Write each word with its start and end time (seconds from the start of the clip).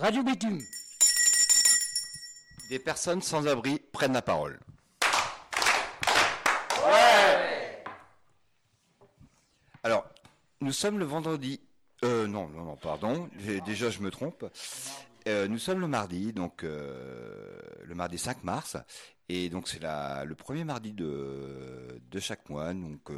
Radio 0.00 0.22
Bitume. 0.22 0.60
Des 2.68 2.78
personnes 2.78 3.22
sans 3.22 3.46
abri 3.46 3.80
prennent 3.92 4.12
la 4.12 4.20
parole. 4.20 4.60
Alors, 9.82 10.06
nous 10.60 10.72
sommes 10.72 10.98
le 10.98 11.06
vendredi. 11.06 11.60
Euh, 12.04 12.26
non, 12.26 12.48
non, 12.48 12.64
non, 12.64 12.76
pardon. 12.76 13.30
Déjà, 13.64 13.88
je 13.88 14.00
me 14.00 14.10
trompe. 14.10 14.44
Euh, 15.28 15.48
nous 15.48 15.58
sommes 15.58 15.80
le 15.80 15.88
mardi, 15.88 16.34
donc 16.34 16.62
euh, 16.62 17.58
le 17.84 17.94
mardi 17.94 18.18
5 18.18 18.44
mars, 18.44 18.76
et 19.30 19.48
donc 19.48 19.66
c'est 19.66 19.80
le 19.80 20.34
premier 20.34 20.64
mardi 20.64 20.92
de, 20.92 22.00
chaque 22.18 22.50
mois. 22.50 22.74
Donc 22.74 23.10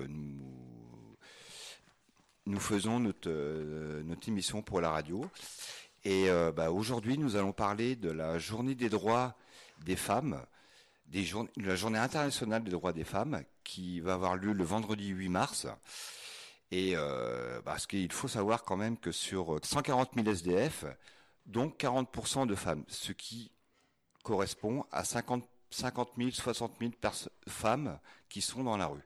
nous, 2.47 2.61
faisons 2.61 3.01
notre 3.01 4.29
émission 4.29 4.63
pour 4.63 4.81
la 4.81 4.91
radio. 4.91 5.29
Et 6.05 6.31
euh, 6.31 6.53
bah, 6.53 6.71
aujourd'hui, 6.71 7.19
nous 7.19 7.37
allons 7.37 7.53
parler 7.53 7.97
de 7.97 8.11
la 8.11 8.39
journée 8.39 8.75
des 8.75 8.89
droits 8.89 9.35
des 9.85 9.97
femmes, 9.97 10.43
des 11.07 11.27
la 11.57 11.77
journée 11.77 11.99
internationale 11.99 12.63
des 12.65 12.71
droits 12.71 12.93
des 12.93 13.05
femmes, 13.05 13.43
qui 13.65 14.01
va 14.01 14.15
avoir 14.15 14.37
lieu 14.37 14.53
le 14.53 14.65
vendredi 14.65 15.09
8 15.09 15.29
mars. 15.29 15.67
Et 16.71 16.93
euh, 16.97 17.61
parce 17.63 17.87
qu'il 17.87 18.13
faut 18.13 18.29
savoir 18.29 18.63
quand 18.65 18.77
même 18.77 18.99
que 18.99 19.11
sur 19.13 19.59
140 19.63 20.11
000 20.15 20.27
SDF, 20.29 20.85
donc 21.47 21.79
40% 21.81 22.47
de 22.47 22.55
femmes, 22.55 22.85
ce 22.89 23.13
qui 23.13 23.51
correspond 24.23 24.85
à 24.93 25.05
50, 25.05 25.49
50 25.71 26.11
000, 26.19 26.31
60 26.31 26.73
000 26.79 26.93
perso- 27.01 27.31
femmes 27.49 27.99
qui 28.29 28.43
sont 28.43 28.65
dans 28.65 28.77
la 28.77 28.87
rue. 28.87 29.01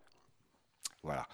Voilà. 1.04 1.26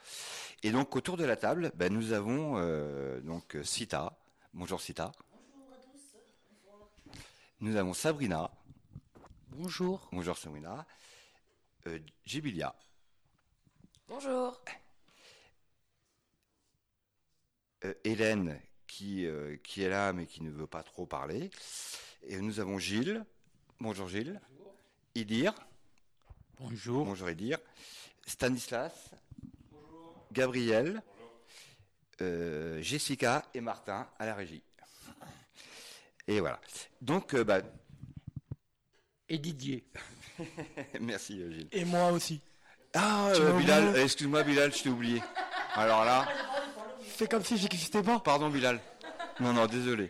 Et 0.63 0.71
donc 0.71 0.95
autour 0.97 1.17
de 1.17 1.25
la 1.25 1.37
table, 1.37 1.73
ben, 1.75 1.93
nous 1.93 2.13
avons 2.13 2.55
euh, 2.59 3.21
donc 3.21 3.57
Sita. 3.63 4.19
Bonjour 4.53 4.81
Sita. 4.81 5.13
Nous 7.61 7.77
avons 7.77 7.93
Sabrina. 7.93 8.51
Bonjour. 9.49 10.09
Bonjour 10.13 10.37
Sabrina. 10.37 10.87
Euh, 11.87 11.99
Jibilia. 12.25 12.75
Bonjour. 14.09 14.61
Euh, 17.85 17.95
Hélène 18.05 18.61
qui, 18.87 19.27
euh, 19.27 19.57
qui 19.65 19.83
est 19.83 19.89
là 19.89 20.13
mais 20.13 20.27
qui 20.27 20.43
ne 20.43 20.51
veut 20.51 20.67
pas 20.67 20.83
trop 20.83 21.07
parler. 21.07 21.51
Et 22.25 22.41
nous 22.41 22.61
avons 22.61 22.79
Gilles. 22.79 23.25
Bonjour 23.81 24.09
Gilles. 24.09 24.41
Idir. 25.15 25.55
Bonjour. 26.61 27.05
Bonjour 27.05 27.31
Idir. 27.31 27.59
Stanislas. 28.27 29.11
Gabriel. 30.33 31.03
euh, 32.21 32.83
Jessica 32.83 33.45
et 33.55 33.61
Martin 33.61 34.09
à 34.19 34.27
la 34.27 34.35
régie. 34.35 34.63
Et 36.29 36.41
voilà. 36.41 36.61
Donc, 37.01 37.35
euh, 37.35 37.43
bah, 37.43 37.61
Et 39.29 39.39
Didier. 39.39 39.85
merci 41.01 41.41
euh, 41.43 41.51
Gilles. 41.51 41.69
Et 41.73 41.85
moi 41.85 42.13
aussi. 42.13 42.41
Ah, 42.95 43.29
euh, 43.31 43.59
Bilal, 43.59 43.97
excuse-moi 43.99 44.45
Bilal, 44.45 44.73
je 44.73 44.85
t'ai 44.85 44.89
oublié. 44.89 45.23
Alors 45.75 46.05
là, 46.05 46.29
Fais 47.03 47.27
comme 47.27 47.45
si 47.45 47.57
j'existais 47.57 48.03
pas. 48.03 48.21
pardon 48.21 48.49
Bilal. 48.49 48.81
Non, 49.41 49.53
non, 49.53 49.67
désolé. 49.67 50.09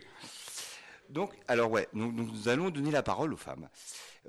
Donc, 1.09 1.33
alors 1.47 1.71
ouais, 1.71 1.87
nous, 1.93 2.11
nous 2.11 2.47
allons 2.47 2.69
donner 2.69 2.91
la 2.91 3.01
parole 3.01 3.33
aux 3.33 3.37
femmes. 3.37 3.67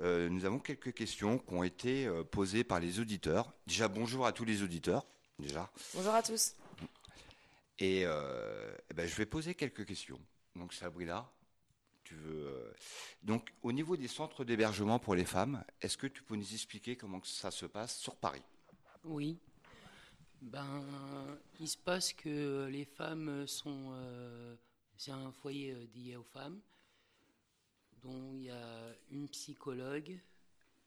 Euh, 0.01 0.29
nous 0.29 0.45
avons 0.45 0.59
quelques 0.59 0.93
questions 0.93 1.37
qui 1.37 1.53
ont 1.53 1.63
été 1.63 2.07
euh, 2.07 2.23
posées 2.23 2.63
par 2.63 2.79
les 2.79 2.99
auditeurs. 2.99 3.53
Déjà, 3.67 3.87
bonjour 3.87 4.25
à 4.25 4.31
tous 4.31 4.45
les 4.45 4.63
auditeurs, 4.63 5.05
déjà. 5.37 5.69
Bonjour 5.93 6.13
à 6.13 6.23
tous. 6.23 6.55
Et 7.77 8.03
euh, 8.05 8.71
eh 8.89 8.93
ben, 8.93 9.07
je 9.07 9.15
vais 9.15 9.25
poser 9.25 9.53
quelques 9.53 9.85
questions. 9.85 10.19
Donc, 10.55 10.73
Sabrina, 10.73 11.29
tu 12.03 12.15
veux. 12.15 12.47
euh, 12.47 12.73
Donc, 13.23 13.53
au 13.61 13.71
niveau 13.71 13.95
des 13.97 14.07
centres 14.07 14.43
d'hébergement 14.43 14.99
pour 14.99 15.15
les 15.15 15.25
femmes, 15.25 15.63
est-ce 15.81 15.97
que 15.97 16.07
tu 16.07 16.23
peux 16.23 16.35
nous 16.35 16.53
expliquer 16.53 16.95
comment 16.95 17.21
ça 17.23 17.51
se 17.51 17.65
passe 17.65 17.97
sur 17.97 18.15
Paris? 18.15 18.43
Oui. 19.03 19.37
Ben, 20.41 20.83
il 21.59 21.67
se 21.67 21.77
passe 21.77 22.13
que 22.13 22.67
les 22.71 22.85
femmes 22.85 23.45
sont. 23.47 23.91
euh, 23.93 24.55
c'est 24.97 25.11
un 25.11 25.31
foyer 25.31 25.71
euh, 25.73 25.79
dédié 25.87 26.15
aux 26.15 26.23
femmes, 26.23 26.59
dont 28.03 28.33
il 28.33 28.43
y 28.43 28.49
a 28.49 28.95
une 29.11 29.27
psychologue, 29.29 30.19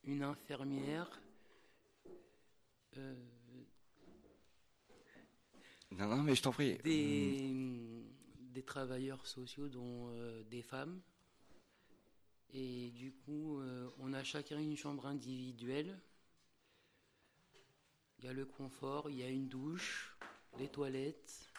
une 0.04 0.22
infirmière, 0.22 1.20
euh, 2.96 3.14
Non, 5.92 6.08
non, 6.08 6.22
mais 6.24 6.34
je 6.34 6.42
t'en 6.42 6.52
prie. 6.52 6.76
des, 6.78 8.04
des 8.54 8.62
travailleurs 8.62 9.26
sociaux, 9.26 9.68
dont 9.68 10.08
euh, 10.10 10.42
des 10.44 10.62
femmes. 10.62 11.00
Et 12.52 12.90
du 12.92 13.12
coup, 13.12 13.58
euh, 13.58 13.90
on 13.98 14.12
a 14.12 14.22
chacun 14.22 14.58
une 14.58 14.76
chambre 14.76 15.06
individuelle. 15.06 15.98
Il 18.18 18.24
y 18.24 18.28
a 18.28 18.32
le 18.32 18.46
confort, 18.46 19.10
il 19.10 19.18
y 19.18 19.24
a 19.24 19.28
une 19.28 19.48
douche, 19.48 20.16
des 20.56 20.68
toilettes, 20.68 21.50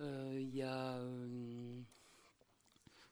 euh, 0.00 0.38
il 0.40 0.54
y 0.54 0.62
a 0.62 1.02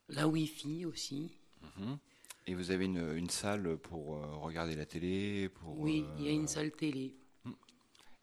la 0.09 0.29
Wi-Fi 0.29 0.87
aussi. 0.87 1.37
Mhm. 1.77 1.99
Et 2.47 2.55
vous 2.55 2.71
avez 2.71 2.85
une, 2.85 3.17
une 3.17 3.31
salle 3.31 3.77
pour 3.79 4.19
regarder 4.41 4.77
la 4.77 4.87
télé 4.87 5.49
pour, 5.49 5.79
Oui, 5.79 6.05
il 6.19 6.25
y 6.25 6.29
a 6.29 6.31
une 6.33 6.47
salle 6.47 6.71
télé. 6.71 7.15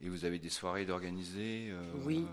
Et 0.01 0.09
vous 0.09 0.25
avez 0.25 0.39
des 0.39 0.49
soirées 0.49 0.85
d'organiser 0.85 1.69
euh, 1.69 1.93
Oui. 2.03 2.25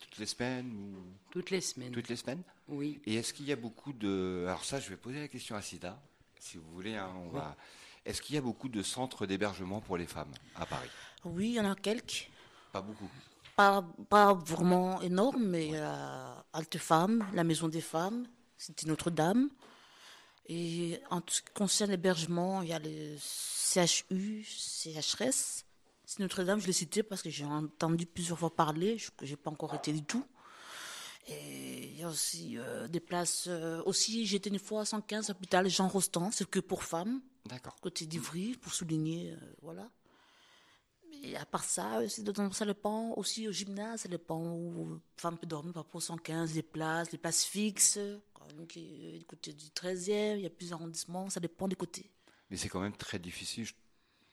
Toutes 0.00 0.18
les 0.18 0.26
semaines 0.26 0.72
ou... 0.72 0.96
Toutes 1.30 1.50
les 1.50 1.60
semaines. 1.60 1.92
Toutes 1.92 2.08
les 2.08 2.16
semaines 2.16 2.42
Oui. 2.68 3.00
Et 3.06 3.14
est-ce 3.14 3.32
qu'il 3.32 3.46
y 3.46 3.52
a 3.52 3.56
beaucoup 3.56 3.92
de... 3.92 4.44
Alors 4.48 4.64
ça, 4.64 4.80
je 4.80 4.88
vais 4.90 4.96
poser 4.96 5.20
la 5.20 5.28
question 5.28 5.54
à 5.56 5.62
Sida, 5.62 6.00
si 6.38 6.56
vous 6.58 6.70
voulez. 6.72 6.96
hein, 6.96 7.12
on 7.24 7.28
va... 7.28 7.56
Est-ce 8.06 8.22
qu'il 8.22 8.34
y 8.34 8.38
a 8.38 8.40
beaucoup 8.42 8.68
de 8.68 8.82
centres 8.82 9.26
d'hébergement 9.26 9.80
pour 9.80 9.96
les 9.98 10.06
femmes 10.06 10.32
à 10.56 10.64
Paris? 10.66 10.88
Oui, 11.24 11.50
il 11.50 11.54
y 11.54 11.60
en 11.60 11.70
a 11.70 11.74
quelques. 11.76 12.28
Pas 12.72 12.80
beaucoup. 12.80 13.08
Pas, 13.56 13.84
pas 14.08 14.32
vraiment 14.32 15.02
énormes, 15.02 15.44
mais 15.44 15.70
euh, 15.74 16.32
Alte 16.54 16.78
Femme, 16.78 17.26
la 17.34 17.44
Maison 17.44 17.68
des 17.68 17.82
Femmes, 17.82 18.26
c'était 18.56 18.86
Notre-Dame. 18.86 19.50
Et 20.48 20.98
en 21.10 21.20
ce 21.26 21.42
qui 21.42 21.50
concerne 21.52 21.90
l'hébergement, 21.90 22.62
il 22.62 22.68
y 22.68 22.72
a 22.72 22.78
le 22.78 23.16
CHU, 23.18 24.44
CHRS. 24.44 25.64
C'est 26.10 26.18
Notre-Dame, 26.18 26.60
je 26.60 26.66
l'ai 26.66 26.72
cité 26.72 27.04
parce 27.04 27.22
que 27.22 27.30
j'ai 27.30 27.44
entendu 27.44 28.04
plusieurs 28.04 28.36
fois 28.36 28.52
parler, 28.52 28.98
je 28.98 29.10
n'ai 29.24 29.36
pas 29.36 29.48
encore 29.48 29.72
été 29.76 29.92
du 29.92 30.02
tout. 30.02 30.26
Et 31.28 31.84
il 31.86 31.96
y 32.00 32.02
a 32.02 32.08
aussi 32.08 32.58
euh, 32.58 32.88
des 32.88 32.98
places. 32.98 33.44
euh, 33.46 33.80
aussi, 33.86 34.26
j'étais 34.26 34.50
une 34.50 34.58
fois 34.58 34.80
à 34.80 34.84
115 34.84 35.30
hôpital 35.30 35.68
Jean 35.70 35.86
Rostand, 35.86 36.32
c'est 36.32 36.50
que 36.50 36.58
pour 36.58 36.82
femmes, 36.82 37.20
D'accord. 37.46 37.76
côté 37.80 38.06
d'Ivry, 38.06 38.56
pour 38.56 38.74
souligner, 38.74 39.30
euh, 39.30 39.36
voilà. 39.62 39.88
Mais 41.22 41.36
à 41.36 41.46
part 41.46 41.62
ça, 41.62 42.00
dedans- 42.18 42.50
ça 42.50 42.66
dépend 42.66 43.12
aussi 43.16 43.46
au 43.46 43.52
gymnase, 43.52 44.00
ça 44.00 44.08
dépend 44.08 44.40
où 44.42 44.94
une 44.94 45.00
femme 45.16 45.38
peut 45.38 45.46
dormir 45.46 45.72
par 45.74 45.84
rapport 45.84 45.98
aux 45.98 46.00
115, 46.00 46.56
les 46.56 46.64
places, 46.64 47.12
les 47.12 47.18
places 47.18 47.44
fixes, 47.44 47.98
est 47.98 49.18
du 49.20 49.24
côté 49.26 49.52
du 49.52 49.70
13e, 49.70 50.38
il 50.38 50.42
y 50.42 50.46
a 50.46 50.50
plusieurs 50.50 50.80
arrondissements, 50.80 51.30
ça 51.30 51.38
dépend 51.38 51.68
des 51.68 51.76
côtés. 51.76 52.10
Mais 52.50 52.56
c'est 52.56 52.68
quand 52.68 52.80
même 52.80 52.96
très 52.96 53.20
difficile 53.20 53.64
je- 53.64 53.74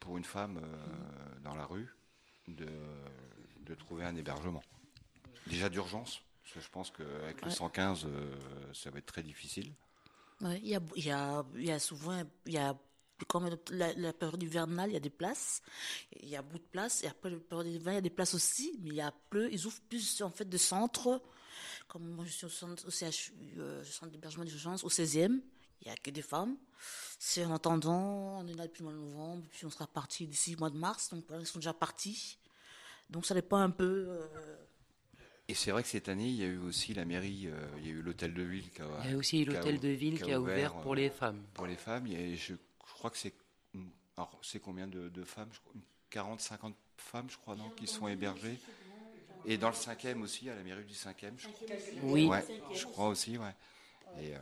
pour 0.07 0.17
une 0.17 0.23
femme 0.23 0.57
euh, 0.63 1.39
dans 1.43 1.53
la 1.53 1.65
rue 1.65 1.93
de, 2.47 2.65
de 3.65 3.75
trouver 3.75 4.05
un 4.05 4.15
hébergement. 4.15 4.63
Déjà 5.47 5.67
d'urgence, 5.67 6.21
parce 6.43 6.53
que 6.53 6.61
je 6.61 6.69
pense 6.69 6.91
qu'avec 6.91 7.41
le 7.41 7.47
Ouais. 7.49 7.53
115, 7.53 8.05
euh, 8.05 8.33
ça 8.73 8.89
va 8.89 8.99
être 8.99 9.05
très 9.05 9.21
difficile. 9.21 9.73
Ouais, 10.39 10.59
il 10.63 10.69
y 10.69 10.75
a, 10.75 10.79
il 10.95 11.05
y 11.05 11.11
a, 11.11 11.43
il 11.55 11.65
y 11.65 11.71
a 11.71 11.79
souvent, 11.79 12.23
il 12.45 12.53
y 12.53 12.57
a, 12.57 12.73
comme 13.27 13.49
la, 13.71 13.93
la 13.95 14.13
période 14.13 14.41
hivernale, 14.41 14.91
il 14.91 14.93
y 14.93 14.97
a 14.97 15.01
des 15.01 15.09
places, 15.09 15.61
il 16.21 16.29
y 16.29 16.37
a 16.37 16.41
beaucoup 16.41 16.59
de 16.59 16.63
places, 16.71 17.03
et 17.03 17.07
après 17.07 17.29
la 17.29 17.37
période 17.37 17.67
d'hiver, 17.67 17.91
il 17.91 17.95
y 17.95 17.97
a 17.97 18.01
des 18.01 18.09
places 18.09 18.33
aussi, 18.33 18.79
mais 18.81 18.91
il 18.91 18.95
y 18.95 19.01
a 19.01 19.13
peu, 19.29 19.51
ils 19.51 19.65
ouvrent 19.65 19.81
plus, 19.89 20.21
en 20.21 20.29
fait, 20.29 20.47
de 20.47 20.57
centres, 20.57 21.21
comme 21.89 22.07
moi 22.11 22.23
je 22.23 22.31
suis 22.31 22.45
au 22.45 22.49
centre, 22.49 22.87
au 22.87 22.91
CHU, 22.91 23.33
euh, 23.57 23.83
centre 23.83 24.13
d'hébergement 24.13 24.45
d'urgence, 24.45 24.85
au 24.85 24.89
16e, 24.89 25.41
il 25.81 25.87
y 25.87 25.91
a 25.91 25.95
que 25.95 26.09
des 26.11 26.21
femmes. 26.21 26.57
C'est 27.19 27.43
en 27.45 27.53
attendant, 27.53 28.39
on 28.39 28.47
est 28.47 28.53
là 28.53 28.67
depuis 28.67 28.83
le 28.83 28.89
mois 28.89 28.93
de 28.93 28.99
novembre, 28.99 29.43
puis 29.51 29.65
on 29.65 29.69
sera 29.69 29.87
parti 29.87 30.27
d'ici 30.27 30.51
le 30.51 30.57
mois 30.57 30.69
de 30.69 30.77
mars, 30.77 31.09
donc 31.09 31.25
ils 31.39 31.45
sont 31.45 31.59
déjà 31.59 31.73
partis. 31.73 32.37
Donc 33.09 33.25
ça 33.25 33.33
dépend 33.33 33.57
un 33.57 33.69
peu, 33.71 34.05
euh, 34.09 34.57
Et 35.47 35.53
c'est 35.53 35.71
vrai 35.71 35.81
que 35.83 35.89
cette 35.89 36.09
année, 36.09 36.27
il 36.27 36.35
y 36.35 36.43
a 36.43 36.47
eu 36.47 36.57
aussi 36.57 36.93
la 36.93 37.05
mairie, 37.05 37.47
euh, 37.47 37.67
il 37.79 37.85
y 37.85 37.89
a 37.89 37.93
eu 37.93 38.01
l'hôtel 38.01 38.33
de 38.33 38.43
ville 38.43 38.69
qui 38.71 38.81
a, 38.81 38.87
Il 39.05 39.11
y 39.11 39.13
a 39.13 39.17
aussi 39.17 39.45
l'hôtel 39.45 39.79
de 39.79 39.87
ville 39.89 40.21
qui 40.21 40.31
a 40.31 40.39
ouvert 40.39 40.73
pour 40.81 40.91
euh, 40.93 40.95
les 40.95 41.09
femmes. 41.09 41.41
Pour 41.53 41.67
les 41.67 41.77
femmes, 41.77 42.05
a- 42.07 42.35
je, 42.35 42.53
je 42.55 42.93
crois 42.93 43.09
que 43.09 43.17
c'est. 43.17 43.33
Alors, 44.17 44.37
c'est 44.41 44.59
combien 44.59 44.87
de, 44.87 45.09
de 45.09 45.23
femmes 45.23 45.49
je 45.53 45.59
crois, 45.59 45.73
une 45.75 45.81
40, 46.09 46.41
50 46.41 46.75
femmes, 46.97 47.29
je 47.29 47.37
crois, 47.37 47.55
non, 47.55 47.69
qui 47.77 47.87
sont 47.87 48.07
hébergées. 48.07 48.59
Et 49.45 49.57
dans 49.57 49.69
le 49.69 49.75
5e 49.75 50.21
aussi, 50.21 50.49
à 50.49 50.55
la 50.55 50.63
mairie 50.63 50.83
du 50.83 50.93
5e, 50.95 51.37
je 51.37 51.47
crois. 51.47 51.67
Oui. 52.03 52.25
Ouais, 52.27 52.45
je 52.71 52.85
crois 52.85 53.07
aussi, 53.09 53.37
ouais. 53.37 53.55
Et 54.19 54.35
euh, 54.35 54.39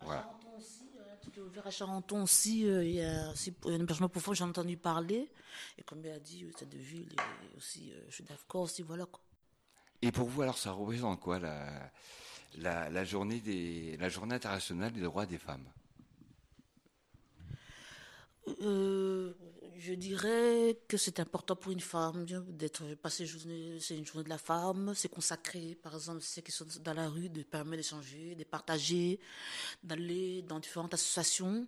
voilà. 0.00 0.26
Aussi, 0.60 0.90
tout 1.22 1.30
est 1.38 1.42
ouvert 1.42 1.66
à 1.66 1.70
Charenton 1.70 2.22
aussi, 2.22 2.66
euh, 2.66 2.84
il 2.84 2.92
y 2.92 3.02
a 3.02 3.30
aussi 3.30 3.54
un 3.64 3.80
hébergement 3.80 4.10
femmes, 4.10 4.34
j'ai 4.34 4.44
entendu 4.44 4.76
parler. 4.76 5.30
Et 5.78 5.82
comme 5.82 6.04
elle 6.04 6.12
a 6.12 6.20
dit, 6.20 6.46
cette 6.58 6.68
de 6.68 6.78
ville, 6.78 7.14
et 7.44 7.56
aussi, 7.56 7.92
euh, 7.92 8.04
je 8.08 8.14
suis 8.16 8.24
d'accord 8.24 8.62
aussi, 8.62 8.82
voilà 8.82 9.06
quoi. 9.06 9.20
Et 10.02 10.12
pour 10.12 10.28
vous, 10.28 10.42
alors, 10.42 10.58
ça 10.58 10.72
représente 10.72 11.18
quoi 11.20 11.38
la, 11.38 11.90
la, 12.58 12.90
la 12.90 13.04
journée 13.04 13.40
des, 13.40 13.96
la 13.98 14.08
journée 14.08 14.34
internationale 14.34 14.92
des 14.92 15.00
droits 15.00 15.26
des 15.26 15.38
femmes? 15.38 15.68
Euh, 18.62 19.34
je 19.80 19.94
dirais 19.94 20.78
que 20.88 20.98
c'est 20.98 21.20
important 21.20 21.56
pour 21.56 21.72
une 21.72 21.80
femme 21.80 22.26
d'être 22.48 22.94
passée 22.96 23.24
journée, 23.24 23.78
c'est 23.80 23.96
une 23.96 24.04
journée 24.04 24.24
de 24.24 24.28
la 24.28 24.38
femme, 24.38 24.92
c'est 24.94 25.08
consacré, 25.08 25.74
par 25.82 25.94
exemple, 25.94 26.20
ceux 26.20 26.42
qui 26.42 26.52
sont 26.52 26.66
dans 26.84 26.92
la 26.92 27.08
rue, 27.08 27.30
de 27.30 27.42
permettre 27.42 27.82
d'échanger, 27.82 28.34
de 28.34 28.44
partager, 28.44 29.18
d'aller 29.82 30.42
dans 30.42 30.60
différentes 30.60 30.92
associations. 30.92 31.66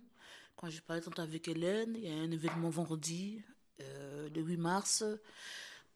Quand 0.55 0.69
je 0.69 0.79
parlais 0.81 1.01
tantôt 1.01 1.23
avec 1.23 1.47
Hélène, 1.47 1.95
il 1.95 2.05
y 2.05 2.09
a 2.09 2.13
un 2.13 2.29
événement 2.29 2.69
vendredi, 2.69 3.41
euh, 3.81 4.29
le 4.29 4.41
8 4.41 4.57
mars, 4.57 5.03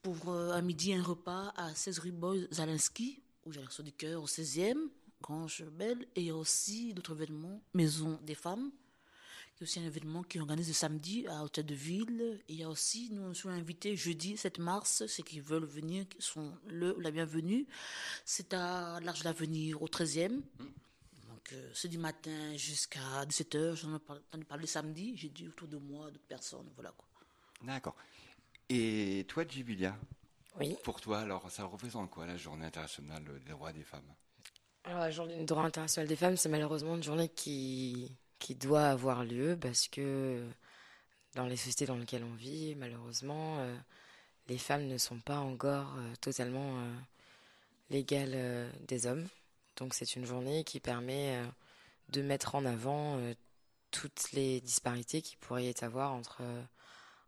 pour 0.01 0.29
euh, 0.29 0.53
à 0.53 0.61
midi 0.61 0.93
un 0.93 1.03
repas 1.03 1.53
à 1.55 1.75
16 1.75 1.99
rue 1.99 2.11
Boy 2.11 2.47
Zalinski, 2.51 3.21
où 3.45 3.51
j'ai 3.51 3.63
reçu 3.63 3.83
du 3.83 3.93
cœur 3.93 4.23
au 4.23 4.27
16e, 4.27 4.89
Grange 5.21 5.63
Belle, 5.65 6.07
et 6.15 6.21
il 6.21 6.27
y 6.27 6.29
a 6.31 6.35
aussi 6.35 6.95
d'autres 6.95 7.13
événements, 7.13 7.61
Maison 7.75 8.19
des 8.23 8.35
femmes, 8.35 8.71
il 9.57 9.61
y 9.61 9.63
a 9.63 9.65
aussi 9.65 9.79
un 9.79 9.85
événement 9.85 10.21
qui 10.21 10.39
organise 10.39 10.67
le 10.67 10.73
samedi 10.73 11.25
à 11.27 11.43
Hôtel 11.43 11.65
de 11.65 11.73
Ville. 11.73 12.39
Et 12.47 12.53
il 12.53 12.59
y 12.59 12.63
a 12.63 12.69
aussi, 12.69 13.09
nous 13.11 13.23
nous 13.29 13.33
sommes 13.33 13.53
invités 13.53 13.95
jeudi 13.95 14.37
7 14.37 14.59
mars, 14.59 15.07
ceux 15.07 15.23
qui 15.23 15.39
veulent 15.39 15.65
venir 15.65 16.05
sont 16.19 16.53
le, 16.67 16.95
la 16.99 17.09
bienvenue. 17.09 17.65
C'est 18.23 18.53
à 18.53 18.99
l'Arche 19.01 19.21
de 19.21 19.23
l'Avenir, 19.23 19.81
au 19.81 19.87
13e. 19.87 20.29
Donc, 20.29 21.53
euh, 21.53 21.71
c'est 21.73 21.87
du 21.87 21.97
matin 21.97 22.55
jusqu'à 22.55 23.25
17h. 23.25 23.77
J'en 23.77 23.93
ai 23.93 23.95
entendu 23.95 24.45
parler 24.45 24.67
samedi. 24.67 25.17
J'ai 25.17 25.29
dit 25.29 25.47
autour 25.47 25.67
de 25.67 25.77
moi, 25.77 26.11
de 26.11 26.19
personnes. 26.19 26.69
Voilà 26.75 26.91
quoi. 26.91 27.07
D'accord. 27.63 27.95
Et 28.69 29.25
toi, 29.27 29.43
Jibilia 29.47 29.97
Oui. 30.59 30.75
Pour 30.83 31.01
toi, 31.01 31.21
alors, 31.21 31.49
ça 31.49 31.63
représente 31.63 32.11
quoi 32.11 32.27
la 32.27 32.37
journée 32.37 32.65
internationale 32.67 33.23
des 33.43 33.51
droits 33.53 33.73
des 33.73 33.83
femmes? 33.83 34.13
Alors, 34.83 34.99
la 34.99 35.09
journée 35.09 35.35
du 35.39 35.45
droit 35.45 35.63
international 35.63 36.07
des 36.07 36.15
femmes, 36.15 36.37
c'est 36.37 36.47
malheureusement 36.47 36.95
une 36.95 37.03
journée 37.03 37.29
qui, 37.29 38.15
qui 38.39 38.55
doit 38.55 38.87
avoir 38.87 39.23
lieu 39.23 39.57
parce 39.59 39.87
que 39.87 40.45
dans 41.35 41.45
les 41.45 41.57
sociétés 41.57 41.85
dans 41.85 41.97
lesquelles 41.97 42.23
on 42.23 42.35
vit, 42.35 42.75
malheureusement, 42.75 43.57
euh, 43.59 43.75
les 44.47 44.57
femmes 44.57 44.87
ne 44.87 44.97
sont 44.97 45.19
pas 45.19 45.39
encore 45.39 45.93
euh, 45.97 46.13
totalement 46.21 46.79
euh, 46.79 46.95
l'égale 47.89 48.31
euh, 48.33 48.71
des 48.87 49.05
hommes. 49.07 49.27
Donc 49.75 49.93
c'est 49.93 50.15
une 50.15 50.25
journée 50.25 50.63
qui 50.63 50.79
permet 50.79 51.35
euh, 51.35 51.45
de 52.09 52.21
mettre 52.21 52.55
en 52.55 52.65
avant 52.65 53.17
euh, 53.17 53.33
toutes 53.91 54.31
les 54.31 54.61
disparités 54.61 55.21
qui 55.21 55.35
pourrait 55.37 55.65
y 55.65 55.83
avoir 55.83 56.13
entre, 56.13 56.41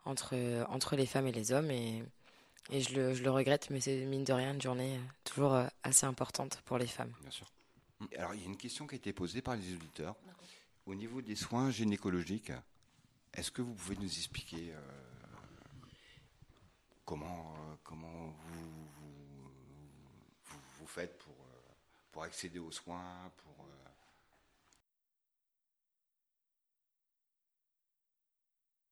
entre, 0.06 0.36
entre 0.70 0.96
les 0.96 1.06
femmes 1.06 1.28
et 1.28 1.32
les 1.32 1.52
hommes. 1.52 1.72
Et, 1.72 2.04
et 2.70 2.82
je, 2.82 2.94
le, 2.96 3.14
je 3.14 3.24
le 3.24 3.32
regrette, 3.32 3.70
mais 3.70 3.80
c'est 3.80 4.06
mine 4.06 4.24
de 4.24 4.34
rien 4.34 4.54
une 4.54 4.62
journée 4.62 5.00
toujours 5.24 5.60
assez 5.84 6.06
importante 6.06 6.62
pour 6.66 6.78
les 6.78 6.88
femmes. 6.88 7.14
Bien 7.22 7.32
sûr. 7.32 7.48
Alors, 8.18 8.34
il 8.34 8.42
y 8.42 8.44
a 8.44 8.48
une 8.48 8.58
question 8.58 8.88
qui 8.88 8.96
a 8.96 8.98
été 8.98 9.14
posée 9.14 9.42
par 9.42 9.56
les 9.56 9.74
auditeurs. 9.74 10.16
Au 10.90 10.96
niveau 10.96 11.22
des 11.22 11.36
soins 11.36 11.70
gynécologiques, 11.70 12.52
est-ce 13.36 13.52
que 13.52 13.62
vous 13.62 13.76
pouvez 13.76 13.96
nous 13.98 14.08
expliquer 14.08 14.74
euh, 14.74 14.82
comment, 17.06 17.54
euh, 17.54 17.76
comment 17.84 18.34
vous, 18.48 18.90
vous, 20.80 20.88
faites 20.88 21.16
pour, 21.20 21.36
euh, 21.36 21.74
pour 22.12 22.24
accéder 22.24 22.58
aux 22.58 22.72
soins 22.72 23.32
pour, 23.38 23.68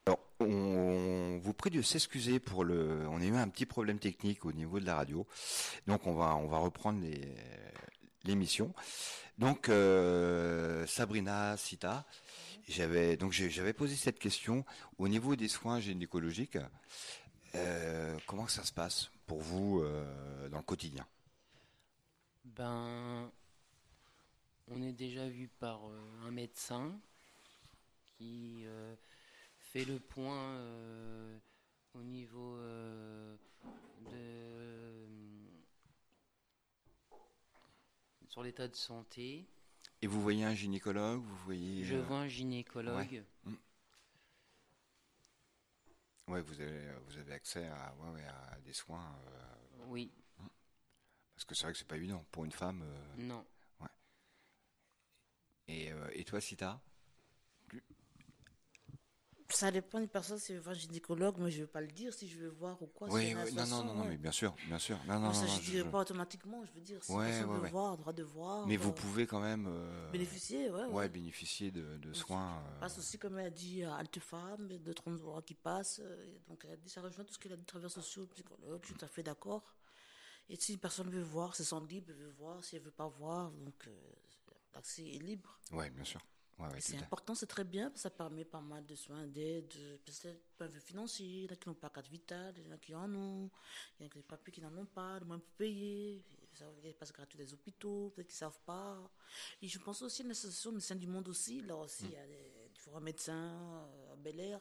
Alors, 0.06 0.20
on 0.40 1.40
vous 1.42 1.54
prie 1.54 1.72
de 1.72 1.82
s'excuser 1.82 2.40
pour 2.40 2.64
le. 2.64 3.08
On 3.10 3.20
a 3.20 3.26
eu 3.26 3.36
un 3.36 3.50
petit 3.50 3.66
problème 3.66 3.98
technique 3.98 4.46
au 4.46 4.52
niveau 4.52 4.80
de 4.80 4.86
la 4.86 4.94
radio, 4.94 5.26
donc 5.88 6.06
on 6.06 6.14
va 6.14 6.36
on 6.36 6.48
va 6.48 6.60
reprendre 6.60 7.02
les- 7.02 7.36
l'émission. 8.24 8.74
Donc 9.38 9.70
euh, 9.70 10.86
Sabrina 10.88 11.56
Sita, 11.58 12.06
j'avais 12.68 13.18
donc 13.18 13.32
j'avais 13.32 13.74
posé 13.74 13.96
cette 13.96 14.20
question 14.20 14.66
au 14.98 15.08
niveau 15.08 15.36
des 15.36 15.48
soins 15.48 15.80
gynécologiques. 15.80 16.58
euh, 17.56 18.18
comment 18.26 18.48
ça 18.48 18.64
se 18.64 18.74
passe 18.74 19.10
pour 19.26 19.42
vous 19.42 19.82
euh, 19.82 20.50
dans 20.50 20.58
le 20.58 20.64
quotidien? 20.64 21.06
Ben, 22.46 23.32
on 24.70 24.82
est 24.82 24.94
déjà 24.94 25.28
vu 25.28 25.50
par 25.60 25.82
un 26.26 26.32
médecin 26.32 27.00
qui 28.18 28.66
fait 29.60 29.86
le 29.86 30.00
point 30.00 30.58
au 31.94 32.02
niveau 32.02 32.58
de 34.12 34.97
sur 38.38 38.44
l'état 38.44 38.68
de 38.68 38.76
santé. 38.76 39.48
Et 40.04 40.06
vous 40.06 40.22
voyez 40.22 40.44
un 40.44 40.54
gynécologue, 40.54 41.24
vous 41.24 41.38
voyez. 41.38 41.84
Je 41.84 41.96
euh, 41.96 42.04
vois 42.04 42.20
un 42.20 42.28
gynécologue. 42.28 43.24
ouais, 46.28 46.42
vous 46.44 46.62
avez 46.62 46.88
vous 47.08 47.18
avez 47.18 47.34
accès 47.34 47.66
à, 47.66 47.96
ouais, 47.96 48.12
ouais, 48.12 48.26
à 48.26 48.60
des 48.64 48.74
soins 48.74 49.12
euh, 49.26 49.86
Oui, 49.88 50.12
parce 51.34 51.46
que 51.46 51.56
c'est 51.56 51.64
vrai 51.64 51.72
que 51.74 51.80
c'est 51.80 51.88
pas 51.88 51.96
évident 51.96 52.24
pour 52.32 52.46
une 52.46 52.52
femme. 52.52 52.84
euh, 52.84 53.16
non. 53.18 53.44
et, 55.68 55.92
euh, 55.92 56.08
et 56.14 56.24
toi, 56.24 56.40
Sita? 56.40 56.80
Ça 59.50 59.72
dépend 59.72 60.00
des 60.00 60.08
personnes 60.08 60.40
si 60.40 60.52
je 60.54 60.58
veux 60.58 60.64
voir 60.64 60.76
un 60.76 60.80
gynécologue, 60.80 61.36
mais 61.40 61.50
je 61.50 61.58
ne 61.60 61.62
veux 61.64 61.68
pas 61.72 61.80
le 61.82 61.88
dire 61.88 62.14
si 62.14 62.28
je 62.28 62.38
veux 62.38 62.50
voir 62.50 62.82
ou 62.82 62.88
quoi. 62.88 63.08
Oui, 63.10 63.34
oui, 63.34 63.54
non, 63.54 63.66
non, 63.66 63.84
non, 63.84 63.94
non, 63.96 64.06
mais 64.06 64.18
bien 64.18 64.32
sûr, 64.32 64.54
bien 64.68 64.78
sûr. 64.78 64.98
Non, 65.08 65.20
non, 65.20 65.34
ça, 65.34 65.46
non, 65.46 65.48
je 65.48 65.56
ne 65.60 65.66
dirais 65.66 65.84
je- 65.86 65.90
pas 65.90 66.00
automatiquement, 66.02 66.66
je 66.66 66.74
veux 66.74 66.82
dire, 66.82 67.02
si 67.04 67.14
Ouais, 67.14 67.26
personne 67.26 67.50
ouais, 67.50 67.56
veut 67.56 67.62
ouais. 67.64 67.70
voir, 67.70 67.98
droit 67.98 68.12
de 68.14 68.24
voir. 68.24 68.68
Mais 68.68 68.76
vous 68.76 68.90
euh, 68.90 68.94
pouvez 68.94 69.26
quand 69.26 69.40
même 69.40 69.66
euh, 69.70 70.12
bénéficier, 70.12 70.70
ouais. 70.70 70.86
ouais, 70.88 71.08
bénéficier 71.10 71.72
de, 71.72 72.14
soins. 72.14 72.58
Euh, 72.58 72.80
passe 72.82 72.98
aussi, 73.00 73.18
comme 73.18 73.40
elle 73.40 73.48
a 73.48 73.50
dit, 73.50 73.84
à 73.84 73.96
Alte 73.96 74.20
Femme, 74.20 74.68
d'autres 74.80 75.08
endroits 75.08 75.42
qui 75.42 75.54
passent. 75.56 76.02
euh, 76.04 76.38
Donc, 76.50 76.64
elle 76.66 76.74
a 76.74 76.78
dit, 76.78 76.90
ça 76.90 77.02
rejoint 77.02 77.24
tout 77.24 77.34
ce 77.34 77.40
qu'elle 77.40 77.54
a 77.54 77.58
dit, 77.58 77.66
travailleurs 77.66 77.92
sociaux, 77.92 78.28
psychologues, 78.28 78.82
je 78.82 78.88
suis 78.88 78.96
tout 78.96 79.06
à 79.06 79.08
fait 79.08 79.24
d'accord. 79.24 79.64
Et 80.50 80.58
si 80.58 80.74
une 80.74 80.80
personne 80.80 81.10
veut 81.10 81.24
voir, 81.24 81.56
c'est 81.56 81.64
son 81.64 81.84
libre, 81.86 82.08
elle 82.10 82.16
veut 82.18 82.34
voir, 82.38 82.64
si 82.64 82.76
elle 82.76 82.82
veut 82.82 82.92
pas 82.92 83.08
voir, 83.08 83.50
donc 83.52 83.90
l'accès 84.74 85.04
est 85.06 85.20
libre. 85.24 85.58
Ouais, 85.72 85.90
bien 85.90 86.04
sûr. 86.04 86.22
Ouais, 86.60 86.66
ouais, 86.70 86.82
c'est 86.82 86.98
important, 86.98 87.36
c'est 87.36 87.46
très 87.46 87.64
bien, 87.64 87.92
ça 87.96 88.10
permet 88.10 88.44
pas 88.44 88.62
mal 88.62 88.84
de 88.86 88.96
soins, 88.96 89.28
d'aide, 89.28 89.68
de- 89.68 89.98
peut-être 89.98 90.40
point 90.58 90.66
de 90.68 90.72
vue 90.72 90.80
financier, 90.80 91.26
il 91.28 91.44
y 91.44 91.48
en 91.50 91.54
a 91.54 91.56
qui 91.56 91.70
n'ont 91.70 91.76
pas 91.76 91.90
carte 91.92 92.08
vitale, 92.08 92.56
il 92.58 92.64
y 92.66 92.68
en 92.68 92.72
a 92.72 92.78
qui 92.80 92.96
en 92.96 93.14
ont, 93.14 93.52
il 94.00 94.04
y 94.04 94.06
en 94.06 94.08
a 94.08 94.10
qui 94.10 94.22
papiers 94.24 94.52
qui 94.54 94.62
n'en 94.62 94.76
ont 94.76 94.86
pas, 94.88 95.20
le 95.20 95.26
moins 95.26 95.38
pour 95.38 95.52
payer, 95.52 96.24
ça 96.54 96.66
passe 96.98 97.12
gratuit 97.14 97.38
des 97.38 97.54
hôpitaux, 97.54 98.12
peut-être 98.16 98.28
qu'ils 98.30 98.38
savent 98.38 98.60
pas. 98.66 98.98
Et 99.62 99.68
je 99.68 99.78
pense 99.78 100.02
aussi 100.02 100.24
à 100.24 100.26
l'association 100.26 100.72
Médecins 100.72 100.96
du 100.96 101.06
Monde 101.06 101.28
aussi, 101.28 101.62
là 101.62 101.76
aussi, 101.76 102.06
il 102.06 102.12
y 102.14 102.16
a 102.18 102.26
des 102.26 102.70
différents 102.74 103.02
médecins 103.02 103.54
euh, 103.86 104.14
à 104.14 104.16
Bel 104.16 104.40
Air, 104.40 104.60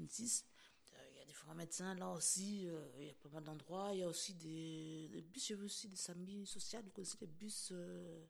26. 0.00 0.46
Euh, 0.94 0.96
Il 1.12 1.18
y 1.18 1.20
a 1.20 1.24
différents 1.26 1.54
médecins 1.54 1.94
là 1.96 2.10
aussi, 2.12 2.66
euh, 2.66 2.80
il 2.98 3.08
y 3.08 3.10
a 3.10 3.14
pas 3.22 3.28
mal 3.28 3.44
d'endroits. 3.44 3.90
Il 3.92 3.98
y 3.98 4.02
a 4.02 4.08
aussi 4.08 4.32
des, 4.34 5.08
des 5.12 5.20
bus, 5.20 5.46
j'ai 5.48 5.54
vu 5.54 5.64
aussi 5.66 5.88
des 5.88 5.96
samedis 5.96 6.46
sociaux. 6.46 6.80
Vous 6.82 6.90
connaissez 6.92 7.18
les 7.20 7.26
bus 7.26 7.68
euh, 7.72 8.24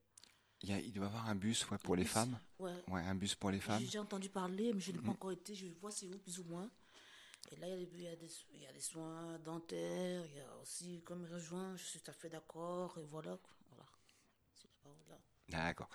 Il, 0.63 0.71
y 0.71 0.73
a- 0.73 0.81
il 0.81 0.93
doit 0.93 1.05
y 1.05 1.09
avoir 1.09 1.29
un 1.29 1.35
bus 1.35 1.69
ouais, 1.71 1.79
pour 1.79 1.97
les 1.97 2.03
bus, 2.05 2.13
femmes. 2.13 2.39
Ouais. 2.59 2.73
Ouais, 2.89 3.03
un 3.03 3.15
bus 3.15 3.35
pour 3.35 3.51
les 3.51 3.61
femmes. 3.61 3.83
J'ai 3.85 3.99
entendu 3.99 4.29
parler, 4.29 4.73
mais 4.73 4.81
je 4.81 4.93
n'ai 4.93 4.99
pas 4.99 5.11
encore 5.11 5.33
été. 5.33 5.55
Je 5.55 5.67
vois 5.81 5.91
c'est 5.91 6.07
où, 6.07 6.19
plus 6.19 6.39
ou 6.41 6.45
moins. 6.45 6.71
Et 7.53 7.57
là, 7.57 7.69
il 7.69 7.81
y, 7.81 7.83
a 7.83 7.87
des, 7.87 7.93
il, 7.95 8.03
y 8.03 8.07
a 8.09 8.17
des, 8.17 8.31
il 8.55 8.61
y 8.63 8.67
a 8.67 8.73
des 8.73 8.81
soins 8.81 9.39
dentaires, 9.45 10.25
il 10.27 10.37
y 10.37 10.41
a 10.41 10.57
aussi, 10.63 11.01
comme 11.05 11.23
il 11.25 11.33
rejoint, 11.33 11.77
je 11.77 11.85
suis 11.85 12.01
tout 12.01 12.11
à 12.11 12.15
fait 12.15 12.29
d'accord, 12.29 12.99
et 12.99 13.05
voilà. 13.09 13.39
voilà. 13.69 13.85
C'est 14.57 14.67
la 14.67 14.75
parole 14.83 14.99
là. 15.09 15.19
D'accord. 15.49 15.89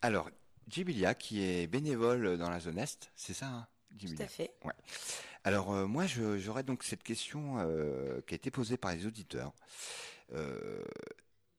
Alors, 0.00 0.30
Jibilia, 0.68 1.14
qui 1.14 1.42
est 1.42 1.66
bénévole 1.66 2.38
dans 2.38 2.48
la 2.48 2.60
zone 2.60 2.78
Est, 2.78 3.10
c'est 3.14 3.34
ça, 3.34 3.46
hein, 3.46 3.68
Tout 3.90 3.98
Jibilia 3.98 4.24
à 4.24 4.28
fait. 4.28 4.54
Ouais. 4.64 4.72
Alors, 5.44 5.72
euh, 5.72 5.86
moi, 5.86 6.06
je- 6.06 6.38
j'aurais 6.38 6.62
donc 6.62 6.82
cette 6.82 7.02
question 7.02 7.58
euh, 7.58 8.20
qui 8.22 8.32
a 8.34 8.36
été 8.36 8.50
posée 8.50 8.78
par 8.78 8.94
les 8.94 9.04
auditeurs. 9.06 9.52
Euh, 10.32 10.82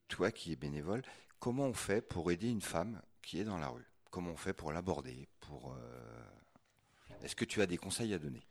toi 0.07 0.31
qui 0.31 0.51
es 0.51 0.55
bénévole, 0.55 1.03
comment 1.39 1.65
on 1.65 1.73
fait 1.73 2.01
pour 2.01 2.31
aider 2.31 2.49
une 2.49 2.61
femme 2.61 3.01
qui 3.21 3.39
est 3.39 3.43
dans 3.43 3.57
la 3.57 3.69
rue? 3.69 3.85
Comment 4.09 4.31
on 4.31 4.37
fait 4.37 4.53
pour 4.53 4.71
l'aborder 4.71 5.27
pour, 5.39 5.73
euh, 5.73 7.23
Est-ce 7.23 7.35
que 7.35 7.45
tu 7.45 7.61
as 7.61 7.65
des 7.65 7.77
conseils 7.77 8.13
à 8.13 8.19
donner? 8.19 8.43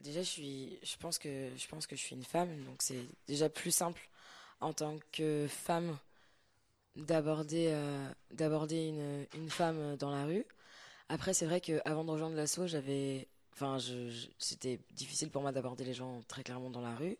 Déjà, 0.00 0.22
je 0.22 0.28
suis, 0.28 0.78
pense 0.98 1.18
que, 1.18 1.50
je 1.56 1.94
suis 1.96 2.14
une 2.14 2.24
femme, 2.24 2.64
donc 2.64 2.76
c'est 2.80 3.06
déjà 3.26 3.48
plus 3.48 3.70
simple 3.70 4.08
en 4.60 4.72
tant 4.72 4.98
que 5.12 5.46
femme 5.48 5.98
d'aborder, 6.96 7.68
euh, 7.72 9.24
une, 9.34 9.50
femme 9.50 9.96
dans 9.96 10.10
la 10.10 10.24
rue. 10.24 10.44
Après, 11.08 11.34
c'est 11.34 11.46
vrai 11.46 11.60
qu'avant 11.60 12.04
de 12.04 12.10
rejoindre 12.10 12.36
l'assaut, 12.36 12.66
j'avais, 12.66 13.28
enfin, 13.52 13.78
c'était 14.38 14.80
difficile 14.92 15.30
pour 15.30 15.42
moi 15.42 15.52
d'aborder 15.52 15.84
les 15.84 15.94
gens 15.94 16.22
très 16.28 16.42
clairement 16.42 16.70
dans 16.70 16.80
la 16.80 16.94
rue, 16.94 17.16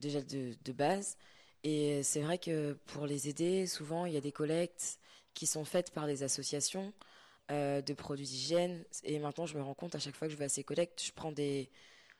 déjà 0.00 0.20
de 0.22 0.72
base. 0.72 1.16
Et 1.64 2.02
c'est 2.02 2.20
vrai 2.20 2.38
que 2.38 2.72
pour 2.86 3.06
les 3.06 3.28
aider, 3.28 3.66
souvent, 3.66 4.04
il 4.06 4.12
y 4.12 4.16
a 4.16 4.20
des 4.20 4.32
collectes 4.32 4.98
qui 5.34 5.46
sont 5.46 5.64
faites 5.64 5.92
par 5.92 6.06
des 6.06 6.22
associations 6.22 6.92
euh, 7.50 7.80
de 7.82 7.94
produits 7.94 8.26
d'hygiène. 8.26 8.84
Et 9.04 9.18
maintenant, 9.18 9.46
je 9.46 9.56
me 9.56 9.62
rends 9.62 9.74
compte 9.74 9.94
à 9.94 9.98
chaque 9.98 10.16
fois 10.16 10.26
que 10.28 10.32
je 10.32 10.38
vais 10.38 10.46
à 10.46 10.48
ces 10.48 10.64
collectes, 10.64 11.02
je 11.04 11.12
prends 11.12 11.32
des, 11.32 11.70